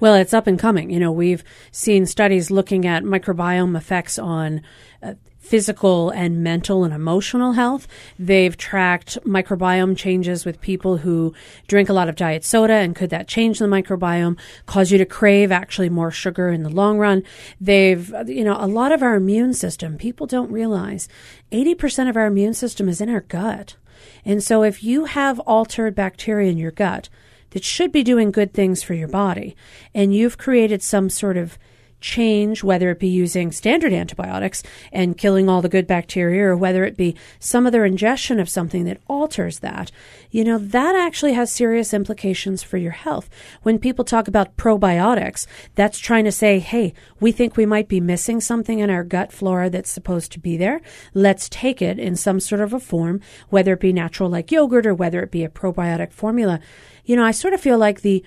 Well, 0.00 0.14
it's 0.14 0.34
up 0.34 0.46
and 0.46 0.58
coming. 0.58 0.90
You 0.90 1.00
know, 1.00 1.12
we've 1.12 1.44
seen 1.70 2.06
studies 2.06 2.50
looking 2.50 2.86
at 2.86 3.04
microbiome 3.04 3.76
effects 3.76 4.18
on 4.18 4.62
uh, 5.02 5.14
physical 5.44 6.10
and 6.10 6.42
mental 6.42 6.84
and 6.84 6.94
emotional 6.94 7.52
health. 7.52 7.86
They've 8.18 8.56
tracked 8.56 9.18
microbiome 9.26 9.96
changes 9.96 10.44
with 10.44 10.60
people 10.60 10.96
who 10.96 11.34
drink 11.66 11.88
a 11.88 11.92
lot 11.92 12.08
of 12.08 12.16
diet 12.16 12.44
soda 12.44 12.72
and 12.72 12.96
could 12.96 13.10
that 13.10 13.28
change 13.28 13.58
the 13.58 13.66
microbiome, 13.66 14.38
cause 14.66 14.90
you 14.90 14.98
to 14.98 15.04
crave 15.04 15.52
actually 15.52 15.90
more 15.90 16.10
sugar 16.10 16.48
in 16.48 16.62
the 16.62 16.70
long 16.70 16.98
run. 16.98 17.22
They've, 17.60 18.12
you 18.26 18.42
know, 18.42 18.56
a 18.58 18.66
lot 18.66 18.90
of 18.90 19.02
our 19.02 19.14
immune 19.14 19.52
system, 19.52 19.98
people 19.98 20.26
don't 20.26 20.50
realize 20.50 21.08
80% 21.52 22.08
of 22.08 22.16
our 22.16 22.26
immune 22.26 22.54
system 22.54 22.88
is 22.88 23.00
in 23.00 23.10
our 23.10 23.20
gut. 23.20 23.76
And 24.24 24.42
so 24.42 24.62
if 24.62 24.82
you 24.82 25.04
have 25.04 25.38
altered 25.40 25.94
bacteria 25.94 26.50
in 26.50 26.58
your 26.58 26.70
gut 26.70 27.10
that 27.50 27.64
should 27.64 27.92
be 27.92 28.02
doing 28.02 28.32
good 28.32 28.52
things 28.52 28.82
for 28.82 28.94
your 28.94 29.08
body, 29.08 29.54
and 29.94 30.14
you've 30.14 30.38
created 30.38 30.82
some 30.82 31.08
sort 31.08 31.36
of 31.36 31.56
change, 32.04 32.62
whether 32.62 32.90
it 32.90 32.98
be 32.98 33.08
using 33.08 33.50
standard 33.50 33.90
antibiotics 33.90 34.62
and 34.92 35.16
killing 35.16 35.48
all 35.48 35.62
the 35.62 35.70
good 35.70 35.86
bacteria, 35.86 36.44
or 36.44 36.54
whether 36.54 36.84
it 36.84 36.98
be 36.98 37.16
some 37.38 37.66
other 37.66 37.86
ingestion 37.86 38.38
of 38.38 38.46
something 38.46 38.84
that 38.84 39.00
alters 39.08 39.60
that, 39.60 39.90
you 40.30 40.44
know, 40.44 40.58
that 40.58 40.94
actually 40.94 41.32
has 41.32 41.50
serious 41.50 41.94
implications 41.94 42.62
for 42.62 42.76
your 42.76 42.92
health. 42.92 43.30
When 43.62 43.78
people 43.78 44.04
talk 44.04 44.28
about 44.28 44.58
probiotics, 44.58 45.46
that's 45.76 45.98
trying 45.98 46.26
to 46.26 46.32
say, 46.32 46.58
hey, 46.58 46.92
we 47.20 47.32
think 47.32 47.56
we 47.56 47.64
might 47.64 47.88
be 47.88 48.00
missing 48.00 48.38
something 48.38 48.80
in 48.80 48.90
our 48.90 49.02
gut 49.02 49.32
flora 49.32 49.70
that's 49.70 49.90
supposed 49.90 50.30
to 50.32 50.38
be 50.38 50.58
there. 50.58 50.82
Let's 51.14 51.48
take 51.48 51.80
it 51.80 51.98
in 51.98 52.16
some 52.16 52.38
sort 52.38 52.60
of 52.60 52.74
a 52.74 52.80
form, 52.80 53.22
whether 53.48 53.72
it 53.72 53.80
be 53.80 53.94
natural 53.94 54.28
like 54.28 54.52
yogurt 54.52 54.86
or 54.86 54.94
whether 54.94 55.22
it 55.22 55.30
be 55.30 55.42
a 55.42 55.48
probiotic 55.48 56.12
formula. 56.12 56.60
You 57.06 57.16
know, 57.16 57.24
I 57.24 57.30
sort 57.30 57.54
of 57.54 57.62
feel 57.62 57.78
like 57.78 58.02
the 58.02 58.22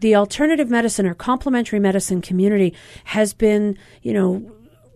the 0.00 0.14
alternative 0.14 0.70
medicine 0.70 1.06
or 1.06 1.14
complementary 1.14 1.78
medicine 1.78 2.20
community 2.20 2.74
has 3.04 3.32
been, 3.32 3.78
you 4.02 4.12
know, 4.12 4.52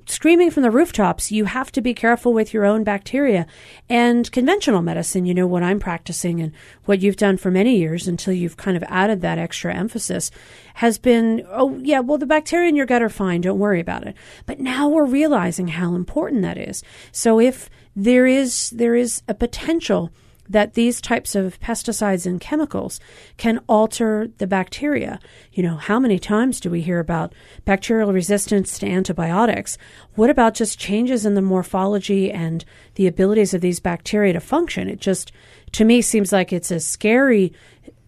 screaming 0.06 0.50
from 0.50 0.62
the 0.62 0.70
rooftops, 0.70 1.32
you 1.32 1.46
have 1.46 1.72
to 1.72 1.80
be 1.80 1.94
careful 1.94 2.32
with 2.32 2.52
your 2.52 2.64
own 2.64 2.84
bacteria. 2.84 3.46
And 3.88 4.30
conventional 4.32 4.82
medicine, 4.82 5.24
you 5.26 5.34
know, 5.34 5.46
what 5.46 5.62
I'm 5.62 5.80
practicing 5.80 6.40
and 6.40 6.52
what 6.84 7.00
you've 7.00 7.16
done 7.16 7.36
for 7.36 7.50
many 7.50 7.78
years 7.78 8.06
until 8.06 8.34
you've 8.34 8.56
kind 8.56 8.76
of 8.76 8.82
added 8.84 9.20
that 9.22 9.38
extra 9.38 9.74
emphasis 9.74 10.30
has 10.74 10.98
been, 10.98 11.46
oh, 11.48 11.78
yeah, 11.82 12.00
well, 12.00 12.18
the 12.18 12.26
bacteria 12.26 12.68
in 12.68 12.76
your 12.76 12.86
gut 12.86 13.02
are 13.02 13.08
fine. 13.08 13.40
Don't 13.40 13.58
worry 13.58 13.80
about 13.80 14.06
it. 14.06 14.14
But 14.46 14.60
now 14.60 14.88
we're 14.88 15.04
realizing 15.04 15.68
how 15.68 15.94
important 15.94 16.42
that 16.42 16.58
is. 16.58 16.82
So 17.12 17.40
if 17.40 17.70
there 17.96 18.26
is, 18.26 18.70
there 18.70 18.94
is 18.94 19.22
a 19.28 19.34
potential 19.34 20.10
that 20.48 20.74
these 20.74 21.00
types 21.00 21.34
of 21.34 21.58
pesticides 21.60 22.26
and 22.26 22.40
chemicals 22.40 23.00
can 23.36 23.60
alter 23.68 24.28
the 24.38 24.46
bacteria. 24.46 25.18
You 25.52 25.62
know, 25.62 25.76
how 25.76 25.98
many 25.98 26.18
times 26.18 26.60
do 26.60 26.70
we 26.70 26.82
hear 26.82 27.00
about 27.00 27.34
bacterial 27.64 28.12
resistance 28.12 28.78
to 28.78 28.86
antibiotics? 28.86 29.78
What 30.14 30.30
about 30.30 30.54
just 30.54 30.78
changes 30.78 31.24
in 31.24 31.34
the 31.34 31.42
morphology 31.42 32.30
and 32.30 32.64
the 32.96 33.06
abilities 33.06 33.54
of 33.54 33.60
these 33.60 33.80
bacteria 33.80 34.34
to 34.34 34.40
function? 34.40 34.88
It 34.88 35.00
just, 35.00 35.32
to 35.72 35.84
me, 35.84 36.02
seems 36.02 36.32
like 36.32 36.52
it's 36.52 36.70
a 36.70 36.80
scary 36.80 37.52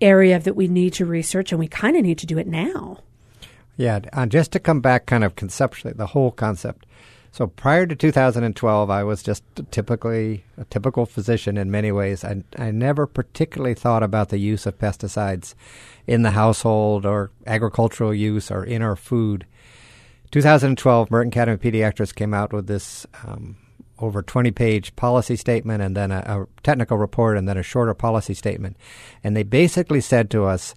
area 0.01 0.39
that 0.39 0.57
we 0.57 0.69
need 0.69 0.93
to 0.95 1.07
research, 1.07 1.53
and 1.53 1.59
we 1.59 1.69
kind 1.69 1.97
of 1.97 2.03
need 2.03 2.19
to 2.19 2.27
do 2.27 2.39
it 2.39 2.47
now. 2.47 2.99
Yeah, 3.77 4.01
uh, 4.13 4.27
just 4.27 4.53
to 4.53 4.61
come 4.61 4.81
back 4.81 5.07
kind 5.07 5.25
of 5.25 5.37
conceptually, 5.37 5.95
the 5.95 6.07
whole 6.07 6.31
concept. 6.31 6.86
So 7.37 7.47
prior 7.47 7.85
to 7.85 7.95
2012, 7.95 8.89
I 8.89 9.05
was 9.05 9.23
just 9.23 9.45
typically 9.71 10.45
a 10.57 10.65
typical 10.65 11.05
physician 11.05 11.59
in 11.59 11.71
many 11.71 11.93
ways. 11.93 12.25
I, 12.25 12.43
I 12.57 12.71
never 12.71 13.07
particularly 13.07 13.75
thought 13.75 14.03
about 14.03 14.31
the 14.31 14.39
use 14.39 14.65
of 14.65 14.79
pesticides 14.79 15.53
in 16.07 16.23
the 16.23 16.31
household 16.31 17.05
or 17.05 17.31
agricultural 17.47 18.15
use 18.15 18.51
or 18.51 18.65
in 18.65 18.81
our 18.81 18.97
food. 18.97 19.45
2012, 20.31 21.11
American 21.11 21.29
Academy 21.29 21.55
of 21.57 21.61
Pediatrics 21.61 22.15
came 22.15 22.33
out 22.33 22.55
with 22.55 22.69
this 22.69 23.07
um, 23.27 23.59
over 23.99 24.23
20 24.23 24.51
page 24.53 24.97
policy 24.97 25.37
statement 25.37 25.83
and 25.83 25.95
then 25.95 26.11
a, 26.11 26.21
a 26.27 26.47
technical 26.63 26.97
report 26.97 27.37
and 27.37 27.47
then 27.47 27.59
a 27.59 27.63
shorter 27.63 27.93
policy 27.93 28.33
statement. 28.33 28.79
And 29.23 29.37
they 29.37 29.43
basically 29.43 30.01
said 30.01 30.31
to 30.31 30.47
us, 30.47 30.75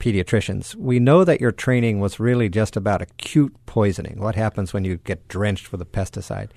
pediatricians, 0.00 0.74
we 0.74 0.98
know 0.98 1.22
that 1.22 1.40
your 1.40 1.52
training 1.52 2.00
was 2.00 2.18
really 2.18 2.48
just 2.48 2.76
about 2.76 3.02
acute 3.02 3.54
poisoning, 3.66 4.18
what 4.18 4.34
happens 4.34 4.72
when 4.72 4.84
you 4.84 4.96
get 4.96 5.28
drenched 5.28 5.70
with 5.70 5.80
a 5.80 5.84
pesticide. 5.84 6.48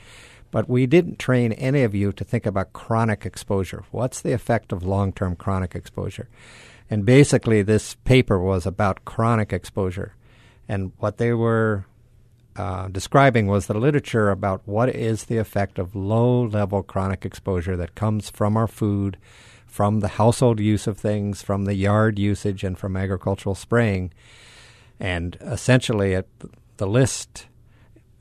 But 0.49 0.69
we 0.69 0.85
didn't 0.87 1.19
train 1.19 1.51
any 1.53 1.83
of 1.83 1.93
you 1.93 2.11
to 2.13 2.23
think 2.23 2.45
about 2.45 2.73
chronic 2.73 3.25
exposure. 3.25 3.83
What's 3.91 4.21
the 4.21 4.33
effect 4.33 4.71
of 4.71 4.83
long 4.83 5.11
term 5.11 5.35
chronic 5.35 5.75
exposure? 5.75 6.29
And 6.89 7.05
basically, 7.05 7.61
this 7.61 7.95
paper 8.05 8.39
was 8.39 8.65
about 8.65 9.05
chronic 9.05 9.51
exposure. 9.51 10.15
And 10.67 10.91
what 10.97 11.17
they 11.17 11.33
were 11.33 11.85
uh, 12.55 12.87
describing 12.87 13.47
was 13.47 13.65
the 13.65 13.73
literature 13.73 14.29
about 14.29 14.61
what 14.65 14.89
is 14.89 15.25
the 15.25 15.37
effect 15.37 15.79
of 15.79 15.95
low 15.95 16.43
level 16.43 16.83
chronic 16.83 17.25
exposure 17.25 17.75
that 17.77 17.95
comes 17.95 18.29
from 18.29 18.55
our 18.55 18.67
food 18.67 19.17
from 19.73 20.01
the 20.01 20.07
household 20.07 20.59
use 20.59 20.85
of 20.85 20.99
things, 20.99 21.41
from 21.41 21.65
the 21.65 21.73
yard 21.73 22.19
usage, 22.19 22.63
and 22.63 22.77
from 22.77 22.95
agricultural 22.95 23.55
spraying. 23.55 24.13
And 24.99 25.35
essentially, 25.41 26.13
it, 26.13 26.29
the 26.77 26.85
list 26.85 27.47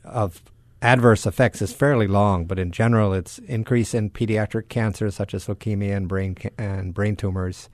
of 0.02 0.42
adverse 0.80 1.26
effects 1.26 1.60
is 1.60 1.70
fairly 1.70 2.06
long, 2.06 2.46
but 2.46 2.58
in 2.58 2.72
general, 2.72 3.12
it's 3.12 3.36
increase 3.40 3.92
in 3.92 4.08
pediatric 4.08 4.70
cancers 4.70 5.14
such 5.14 5.34
as 5.34 5.46
leukemia 5.46 5.94
and 5.94 6.08
brain 6.08 6.38
and 6.56 6.94
brain 6.94 7.16
tumors, 7.16 7.68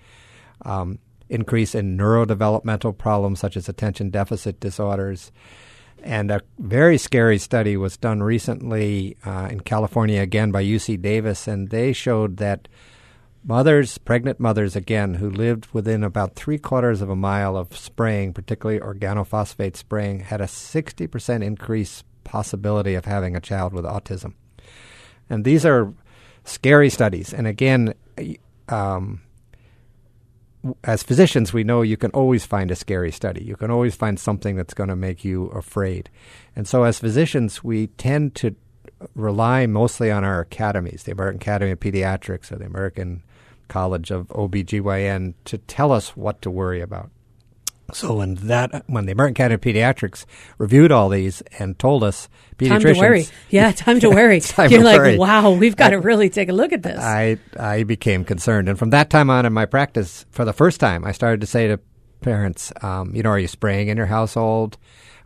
um, 0.62 0.98
increase 1.28 1.72
in 1.72 1.96
neurodevelopmental 1.96 2.98
problems 2.98 3.38
such 3.38 3.56
as 3.56 3.68
attention 3.68 4.10
deficit 4.10 4.58
disorders. 4.58 5.30
And 6.02 6.32
a 6.32 6.40
very 6.58 6.98
scary 6.98 7.38
study 7.38 7.76
was 7.76 7.96
done 7.96 8.24
recently 8.24 9.16
uh, 9.24 9.46
in 9.52 9.60
California 9.60 10.20
again 10.20 10.50
by 10.50 10.64
UC 10.64 11.00
Davis, 11.00 11.46
and 11.46 11.70
they 11.70 11.92
showed 11.92 12.38
that 12.38 12.66
mothers, 13.48 13.96
pregnant 13.96 14.38
mothers, 14.38 14.76
again, 14.76 15.14
who 15.14 15.30
lived 15.30 15.66
within 15.72 16.04
about 16.04 16.37
three 16.37 16.58
quarters 16.58 17.00
of 17.00 17.08
a 17.08 17.16
mile 17.16 17.56
of 17.56 17.74
spraying, 17.74 18.34
particularly 18.34 18.78
organophosphate 18.78 19.74
spraying, 19.74 20.20
had 20.20 20.42
a 20.42 20.44
60% 20.44 21.42
increase 21.42 22.04
possibility 22.24 22.94
of 22.94 23.06
having 23.06 23.34
a 23.34 23.40
child 23.40 23.72
with 23.72 23.87
autism. 23.87 24.34
And 25.30 25.46
these 25.46 25.64
are 25.64 25.94
scary 26.44 26.90
studies. 26.90 27.32
And 27.32 27.46
again, 27.46 27.94
um, 28.68 29.22
as 30.84 31.02
physicians, 31.02 31.50
we 31.50 31.64
know 31.64 31.80
you 31.80 31.96
can 31.96 32.11
always 32.11 32.44
find 32.44 32.70
a 32.70 32.76
scary 32.76 33.11
study. 33.11 33.42
You 33.42 33.56
can 33.56 33.70
always 33.70 33.94
find 33.94 34.20
something 34.20 34.56
that's 34.56 34.74
going 34.74 34.90
to 34.90 34.96
make 34.96 35.24
you 35.24 35.46
afraid. 35.46 36.11
And 36.54 36.68
so, 36.68 36.82
as 36.82 36.98
physicians, 36.98 37.64
we 37.64 37.87
tend 37.87 38.34
to 38.37 38.54
rely 39.14 39.66
mostly 39.66 40.11
on 40.11 40.24
our 40.24 40.40
academies, 40.40 41.04
the 41.04 41.12
American 41.12 41.40
Academy 41.40 41.70
of 41.70 41.80
Pediatrics 41.80 42.52
or 42.52 42.56
the 42.56 42.66
American 42.66 43.22
College 43.68 44.11
of 44.11 44.28
OBGYN, 44.28 45.35
to 45.44 45.59
tell 45.59 45.92
us 45.92 46.16
what 46.16 46.42
to 46.42 46.50
worry 46.50 46.81
about. 46.81 47.11
So 47.94 48.16
when 48.16 48.35
that 48.35 48.85
when 48.87 49.07
the 49.07 49.12
American 49.12 49.33
Academy 49.33 49.54
of 49.54 49.61
Pediatrics 49.62 50.26
reviewed 50.59 50.92
all 50.92 51.09
these 51.09 51.40
and 51.59 51.78
told 51.78 52.04
us 52.04 52.28
time 52.62 52.83
to 52.83 52.92
worry, 52.92 53.26
yeah, 53.48 53.72
time 53.76 53.98
to 54.00 54.11
worry. 54.11 54.40
time 54.40 54.70
You're 54.70 54.81
to 54.81 54.85
like, 54.85 54.98
worry. 54.98 55.16
wow, 55.16 55.52
we've 55.52 55.74
got 55.74 55.90
to 55.90 55.96
really 55.96 56.28
take 56.28 56.50
a 56.50 56.52
look 56.52 56.74
at 56.74 56.83
this. 56.83 57.00
I 57.02 57.38
I 57.59 57.85
became 57.85 58.26
concerned, 58.26 58.68
and 58.68 58.78
from 58.78 58.90
that 58.90 59.09
time 59.09 59.31
on 59.31 59.46
in 59.46 59.54
my 59.54 59.64
practice, 59.64 60.26
for 60.31 60.44
the 60.44 60.52
first 60.52 60.81
time, 60.81 61.02
I 61.02 61.12
started 61.12 61.40
to 61.40 61.46
say 61.46 61.68
to 61.68 61.81
parents, 62.20 62.72
um, 62.83 63.14
you 63.14 63.22
know, 63.22 63.31
are 63.31 63.38
you 63.38 63.48
spraying 63.48 63.88
in 63.88 63.96
your 63.96 64.07
household? 64.07 64.76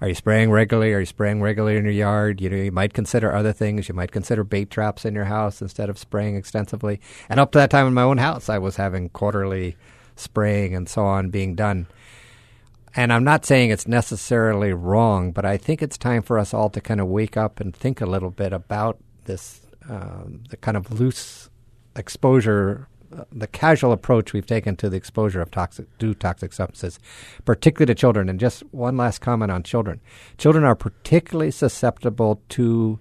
Are 0.00 0.09
you 0.09 0.14
spraying 0.14 0.50
regularly? 0.50 0.92
Are 0.94 1.00
you 1.00 1.07
spraying 1.07 1.42
regularly 1.42 1.76
in 1.76 1.85
your 1.85 1.92
yard? 1.92 2.40
You 2.40 2.50
know, 2.50 2.57
you 2.57 2.72
might 2.72 2.92
consider 2.92 3.33
other 3.33 3.52
things. 3.52 3.88
You 3.88 3.94
might 3.94 4.11
consider 4.11 4.42
bait 4.42 4.68
traps 4.68 5.05
in 5.05 5.14
your 5.14 5.26
house 5.26 5.62
instead 5.62 5.88
of 5.88 5.96
spraying 5.96 6.35
extensively. 6.35 7.00
And 7.28 7.38
up 7.38 7.52
to 7.52 7.59
that 7.59 7.70
time 7.70 7.87
in 7.87 7.94
my 7.94 8.02
own 8.02 8.18
house, 8.18 8.48
I 8.48 8.59
was 8.59 8.76
having 8.76 9.11
quarterly 9.11 9.76
spraying 10.16 10.74
and 10.74 10.88
so 10.88 11.05
on 11.05 11.31
being 11.31 11.55
done. 11.55 11.87
And 12.94 13.12
I'm 13.12 13.24
not 13.24 13.46
saying 13.46 13.70
it's 13.70 13.87
necessarily 13.87 14.72
wrong, 14.72 15.33
but 15.33 15.44
I 15.44 15.57
think 15.57 15.83
it's 15.83 15.96
time 15.96 16.22
for 16.22 16.38
us 16.38 16.52
all 16.52 16.68
to 16.70 16.81
kind 16.81 17.00
of 17.00 17.07
wake 17.07 17.37
up 17.37 17.61
and 17.61 17.74
think 17.74 18.00
a 18.00 18.07
little 18.07 18.31
bit 18.31 18.52
about 18.52 18.98
this, 19.24 19.61
um, 19.88 20.42
the 20.50 20.57
kind 20.57 20.76
of 20.76 20.92
loose 20.92 21.48
exposure, 21.96 22.88
the 23.33 23.46
casual 23.46 23.92
approach 23.92 24.33
we've 24.33 24.46
taken 24.46 24.77
to 24.77 24.88
the 24.88 24.96
exposure 24.96 25.40
of 25.40 25.51
toxic, 25.51 25.87
to 25.98 26.14
toxic 26.14 26.53
substances, 26.53 26.98
particularly 27.44 27.94
to 27.94 27.98
children. 27.98 28.29
And 28.29 28.40
just 28.40 28.62
one 28.72 28.96
last 28.96 29.20
comment 29.20 29.51
on 29.51 29.62
children: 29.62 30.01
children 30.38 30.64
are 30.64 30.75
particularly 30.75 31.51
susceptible 31.51 32.40
to 32.51 32.98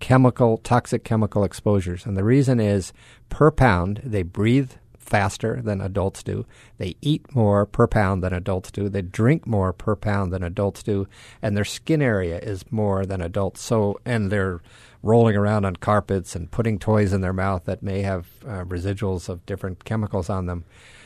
chemical, 0.00 0.58
toxic 0.58 1.04
chemical 1.04 1.44
exposures, 1.44 2.06
and 2.06 2.16
the 2.16 2.24
reason 2.24 2.60
is 2.60 2.92
per 3.28 3.50
pound 3.50 4.00
they 4.04 4.22
breathe 4.22 4.72
faster 4.98 5.60
than 5.60 5.80
adults 5.80 6.22
do. 6.22 6.46
They 6.78 6.94
eat 7.00 7.34
more 7.34 7.66
per 7.66 7.88
pound 7.88 8.22
than 8.22 8.32
adults 8.32 8.70
do. 8.70 8.88
They 8.88 9.02
drink 9.02 9.46
more 9.46 9.72
per 9.72 9.96
pound 9.96 10.32
than 10.32 10.44
adults 10.44 10.82
do, 10.82 11.08
and 11.42 11.56
their 11.56 11.64
skin 11.64 12.00
area 12.00 12.38
is 12.38 12.70
more 12.70 13.04
than 13.04 13.20
adults. 13.20 13.60
So, 13.60 13.98
and 14.04 14.30
they're 14.30 14.60
rolling 15.02 15.36
around 15.36 15.64
on 15.64 15.76
carpets 15.76 16.36
and 16.36 16.50
putting 16.50 16.78
toys 16.78 17.12
in 17.12 17.20
their 17.20 17.32
mouth 17.32 17.64
that 17.64 17.82
may 17.82 18.02
have 18.02 18.26
uh, 18.44 18.64
residuals 18.64 19.28
of 19.28 19.44
different 19.46 19.84
chemicals 19.84 20.28
on 20.28 20.46
them. 20.46 20.64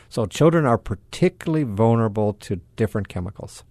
So, 0.08 0.26
children 0.26 0.64
are 0.66 0.78
particularly 0.78 1.64
vulnerable 1.64 2.34
to 2.34 2.60
different 2.76 3.08
chemicals. 3.08 3.64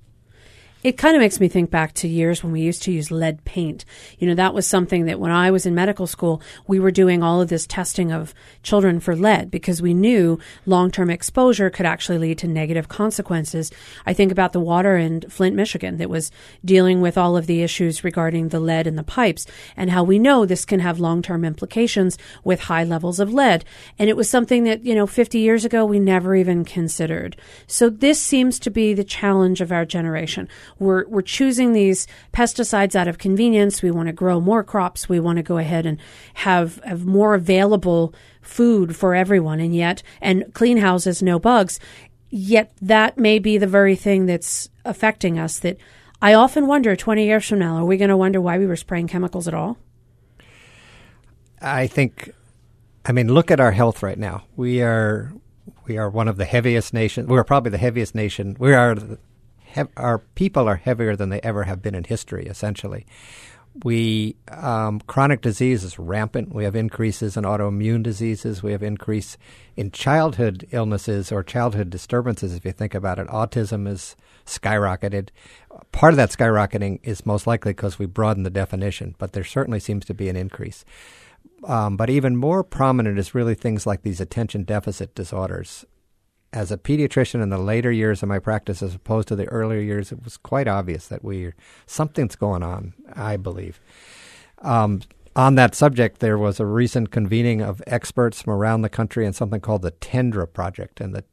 It 0.83 0.97
kind 0.97 1.15
of 1.15 1.21
makes 1.21 1.39
me 1.39 1.47
think 1.47 1.71
back 1.71 1.93
to 1.93 2.09
years 2.09 2.43
when 2.43 2.51
we 2.51 2.59
used 2.59 2.83
to 2.83 2.91
use 2.91 3.09
lead 3.09 3.45
paint. 3.45 3.85
You 4.19 4.27
know, 4.27 4.35
that 4.35 4.53
was 4.53 4.67
something 4.67 5.05
that 5.05 5.17
when 5.17 5.31
I 5.31 5.49
was 5.49 5.65
in 5.65 5.73
medical 5.73 6.07
school, 6.07 6.41
we 6.67 6.77
were 6.77 6.91
doing 6.91 7.23
all 7.23 7.39
of 7.39 7.47
this 7.47 7.65
testing 7.65 8.11
of 8.11 8.33
children 8.63 8.99
for 8.99 9.15
lead 9.15 9.49
because 9.49 9.81
we 9.81 9.93
knew 9.93 10.39
long 10.65 10.91
term 10.91 11.09
exposure 11.09 11.69
could 11.69 11.85
actually 11.85 12.17
lead 12.17 12.37
to 12.39 12.49
negative 12.49 12.89
consequences. 12.89 13.71
I 14.05 14.13
think 14.13 14.29
about 14.29 14.51
the 14.51 14.59
water 14.59 14.97
in 14.97 15.21
Flint, 15.29 15.55
Michigan 15.55 15.95
that 15.99 16.09
was 16.09 16.31
dealing 16.65 16.99
with 16.99 17.17
all 17.17 17.37
of 17.37 17.47
the 17.47 17.63
issues 17.63 18.03
regarding 18.03 18.49
the 18.49 18.59
lead 18.59 18.85
in 18.85 18.97
the 18.97 19.03
pipes 19.03 19.47
and 19.77 19.89
how 19.89 20.03
we 20.03 20.19
know 20.19 20.45
this 20.45 20.65
can 20.65 20.81
have 20.81 20.99
long 20.99 21.21
term 21.21 21.45
implications 21.45 22.17
with 22.43 22.59
high 22.59 22.83
levels 22.83 23.21
of 23.21 23.33
lead. 23.33 23.63
And 23.97 24.09
it 24.09 24.17
was 24.17 24.29
something 24.29 24.65
that, 24.65 24.83
you 24.83 24.95
know, 24.95 25.07
50 25.07 25.39
years 25.39 25.63
ago 25.63 25.85
we 25.85 25.99
never 25.99 26.35
even 26.35 26.65
considered. 26.65 27.37
So 27.67 27.89
this 27.89 28.21
seems 28.21 28.59
to 28.59 28.69
be 28.69 28.93
the 28.93 29.05
challenge 29.05 29.61
of 29.61 29.71
our 29.71 29.85
generation 29.85 30.49
we're 30.83 31.07
we're 31.07 31.21
choosing 31.21 31.73
these 31.73 32.05
pesticides 32.33 32.95
out 32.95 33.07
of 33.07 33.17
convenience. 33.17 33.81
We 33.81 33.91
want 33.91 34.07
to 34.07 34.13
grow 34.13 34.39
more 34.39 34.63
crops. 34.63 35.09
We 35.09 35.19
want 35.19 35.37
to 35.37 35.43
go 35.43 35.57
ahead 35.57 35.85
and 35.85 35.97
have 36.35 36.79
have 36.83 37.05
more 37.05 37.33
available 37.33 38.13
food 38.41 38.95
for 38.95 39.15
everyone, 39.15 39.59
and 39.59 39.75
yet 39.75 40.03
and 40.21 40.53
clean 40.53 40.77
houses, 40.77 41.23
no 41.23 41.39
bugs. 41.39 41.79
Yet 42.29 42.71
that 42.81 43.17
may 43.17 43.39
be 43.39 43.57
the 43.57 43.67
very 43.67 43.95
thing 43.95 44.25
that's 44.25 44.69
affecting 44.85 45.39
us. 45.39 45.59
That 45.59 45.77
I 46.21 46.33
often 46.33 46.67
wonder, 46.67 46.95
twenty 46.95 47.25
years 47.25 47.47
from 47.47 47.59
now, 47.59 47.77
are 47.77 47.85
we 47.85 47.97
going 47.97 48.09
to 48.09 48.17
wonder 48.17 48.41
why 48.41 48.57
we 48.57 48.67
were 48.67 48.75
spraying 48.75 49.07
chemicals 49.07 49.47
at 49.47 49.53
all? 49.53 49.77
I 51.61 51.87
think, 51.87 52.31
I 53.05 53.13
mean, 53.13 53.33
look 53.33 53.49
at 53.49 53.59
our 53.59 53.71
health 53.71 54.03
right 54.03 54.17
now. 54.17 54.43
We 54.55 54.81
are 54.81 55.31
we 55.85 55.97
are 55.97 56.09
one 56.09 56.27
of 56.27 56.37
the 56.37 56.45
heaviest 56.45 56.93
nations. 56.93 57.27
We're 57.27 57.43
probably 57.43 57.71
the 57.71 57.77
heaviest 57.77 58.15
nation. 58.15 58.55
We 58.59 58.73
are 58.73 58.95
our 59.97 60.19
people 60.19 60.67
are 60.67 60.75
heavier 60.75 61.15
than 61.15 61.29
they 61.29 61.41
ever 61.41 61.63
have 61.63 61.81
been 61.81 61.95
in 61.95 62.03
history, 62.03 62.45
essentially. 62.47 63.05
We 63.83 64.35
um, 64.51 64.99
chronic 65.01 65.41
disease 65.41 65.83
is 65.83 65.97
rampant. 65.97 66.53
We 66.53 66.63
have 66.63 66.75
increases 66.75 67.35
in 67.35 67.43
autoimmune 67.43 68.03
diseases. 68.03 68.61
We 68.61 68.71
have 68.71 68.83
increase 68.83 69.35
in 69.75 69.89
childhood 69.89 70.67
illnesses 70.71 71.31
or 71.31 71.41
childhood 71.41 71.89
disturbances. 71.89 72.53
If 72.53 72.65
you 72.65 72.71
think 72.71 72.93
about 72.93 73.17
it, 73.17 73.27
autism 73.27 73.87
is 73.87 74.15
skyrocketed. 74.45 75.29
Part 75.91 76.13
of 76.13 76.17
that 76.17 76.29
skyrocketing 76.29 76.99
is 77.01 77.25
most 77.25 77.47
likely 77.47 77.73
because 77.73 77.97
we 77.97 78.05
broaden 78.05 78.43
the 78.43 78.51
definition, 78.51 79.15
but 79.17 79.33
there 79.33 79.43
certainly 79.43 79.79
seems 79.79 80.05
to 80.05 80.13
be 80.13 80.29
an 80.29 80.35
increase. 80.35 80.85
Um, 81.63 81.97
but 81.97 82.11
even 82.11 82.35
more 82.35 82.63
prominent 82.63 83.17
is 83.17 83.33
really 83.33 83.55
things 83.55 83.87
like 83.87 84.03
these 84.03 84.21
attention 84.21 84.65
deficit 84.65 85.15
disorders 85.15 85.85
as 86.53 86.71
a 86.71 86.77
pediatrician 86.77 87.41
in 87.41 87.49
the 87.49 87.57
later 87.57 87.91
years 87.91 88.23
of 88.23 88.29
my 88.29 88.39
practice 88.39 88.81
as 88.81 88.95
opposed 88.95 89.27
to 89.27 89.35
the 89.35 89.45
earlier 89.47 89.81
years, 89.81 90.11
it 90.11 90.23
was 90.23 90.37
quite 90.37 90.67
obvious 90.67 91.07
that 91.07 91.23
we 91.23 91.51
something's 91.85 92.35
going 92.35 92.63
on. 92.63 92.93
I 93.13 93.37
believe. 93.37 93.81
Um, 94.59 95.01
on 95.35 95.55
that 95.55 95.73
subject, 95.73 96.19
there 96.19 96.37
was 96.37 96.59
a 96.59 96.65
recent 96.65 97.09
convening 97.09 97.61
of 97.61 97.81
experts 97.87 98.41
from 98.41 98.53
around 98.53 98.83
the 98.83 98.89
country 98.89 99.25
in 99.25 99.33
something 99.33 99.59
called 99.59 99.81
the 99.81 99.91
Tendra 99.91 100.51
Project, 100.51 101.01
and 101.01 101.15
the 101.15 101.23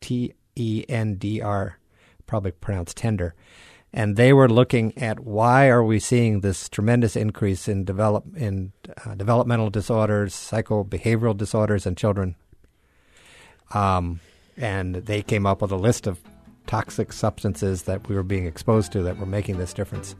T 0.00 0.34
E 0.54 0.84
N 0.88 1.16
D 1.16 1.42
R, 1.42 1.78
probably 2.26 2.52
pronounced 2.52 2.96
tender, 2.96 3.34
and 3.92 4.16
they 4.16 4.32
were 4.32 4.48
looking 4.48 4.96
at 4.96 5.20
why 5.20 5.68
are 5.68 5.82
we 5.82 5.98
seeing 5.98 6.40
this 6.40 6.68
tremendous 6.68 7.16
increase 7.16 7.66
in 7.66 7.84
develop 7.84 8.24
in 8.36 8.72
uh, 9.04 9.16
developmental 9.16 9.68
disorders, 9.68 10.32
psychobehavioral 10.32 11.36
disorders 11.36 11.86
in 11.86 11.96
children. 11.96 12.36
Um, 13.72 14.20
and 14.60 14.96
they 14.96 15.22
came 15.22 15.46
up 15.46 15.62
with 15.62 15.72
a 15.72 15.76
list 15.76 16.06
of 16.06 16.20
toxic 16.66 17.12
substances 17.12 17.84
that 17.84 18.08
we 18.08 18.14
were 18.14 18.22
being 18.22 18.46
exposed 18.46 18.92
to 18.92 19.02
that 19.02 19.18
were 19.18 19.26
making 19.26 19.58
this 19.58 19.72
difference. 19.72 20.14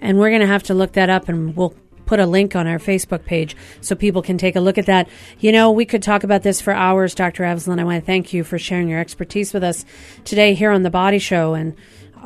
And 0.00 0.18
we're 0.18 0.30
going 0.30 0.42
to 0.42 0.46
have 0.46 0.64
to 0.64 0.74
look 0.74 0.92
that 0.92 1.08
up, 1.08 1.28
and 1.28 1.56
we'll 1.56 1.74
put 2.04 2.20
a 2.20 2.26
link 2.26 2.56
on 2.56 2.66
our 2.66 2.78
Facebook 2.78 3.24
page 3.24 3.56
so 3.80 3.94
people 3.94 4.22
can 4.22 4.38
take 4.38 4.56
a 4.56 4.60
look 4.60 4.78
at 4.78 4.86
that. 4.86 5.08
You 5.38 5.52
know, 5.52 5.70
we 5.70 5.84
could 5.84 6.02
talk 6.02 6.24
about 6.24 6.42
this 6.42 6.60
for 6.60 6.72
hours, 6.72 7.14
Dr. 7.14 7.44
Evslin. 7.44 7.78
I 7.78 7.84
want 7.84 8.00
to 8.00 8.06
thank 8.06 8.32
you 8.32 8.44
for 8.44 8.58
sharing 8.58 8.88
your 8.88 8.98
expertise 8.98 9.52
with 9.52 9.62
us 9.62 9.84
today 10.24 10.54
here 10.54 10.70
on 10.70 10.82
The 10.82 10.90
Body 10.90 11.18
Show. 11.18 11.54
And 11.54 11.76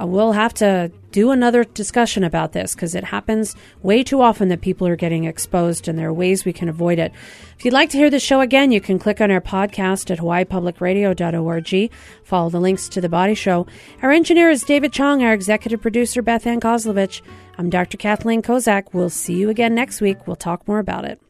Uh, 0.02 0.06
we'll 0.06 0.32
have 0.32 0.54
to 0.54 0.90
do 1.10 1.30
another 1.30 1.64
discussion 1.64 2.24
about 2.24 2.52
this 2.52 2.74
because 2.74 2.94
it 2.94 3.04
happens 3.04 3.54
way 3.82 4.02
too 4.02 4.20
often 4.20 4.48
that 4.48 4.60
people 4.60 4.86
are 4.86 4.96
getting 4.96 5.24
exposed 5.24 5.86
and 5.86 5.98
there 5.98 6.08
are 6.08 6.12
ways 6.12 6.44
we 6.44 6.52
can 6.52 6.68
avoid 6.68 6.98
it. 6.98 7.12
If 7.58 7.64
you'd 7.64 7.74
like 7.74 7.90
to 7.90 7.98
hear 7.98 8.10
the 8.10 8.18
show 8.18 8.40
again, 8.40 8.72
you 8.72 8.80
can 8.80 8.98
click 8.98 9.20
on 9.20 9.30
our 9.30 9.40
podcast 9.40 10.10
at 10.10 10.18
hawaiipublicradio.org. 10.18 11.92
Follow 12.24 12.50
the 12.50 12.60
links 12.60 12.88
to 12.88 13.00
the 13.00 13.08
body 13.08 13.34
show. 13.34 13.66
Our 14.00 14.10
engineer 14.10 14.50
is 14.50 14.64
David 14.64 14.92
Chong, 14.92 15.22
our 15.22 15.34
executive 15.34 15.82
producer, 15.82 16.22
Beth 16.22 16.46
Ann 16.46 16.60
Kozlovich. 16.60 17.20
I'm 17.58 17.70
Dr. 17.70 17.98
Kathleen 17.98 18.42
Kozak. 18.42 18.94
We'll 18.94 19.10
see 19.10 19.34
you 19.34 19.50
again 19.50 19.74
next 19.74 20.00
week. 20.00 20.26
We'll 20.26 20.36
talk 20.36 20.66
more 20.66 20.78
about 20.78 21.04
it. 21.04 21.20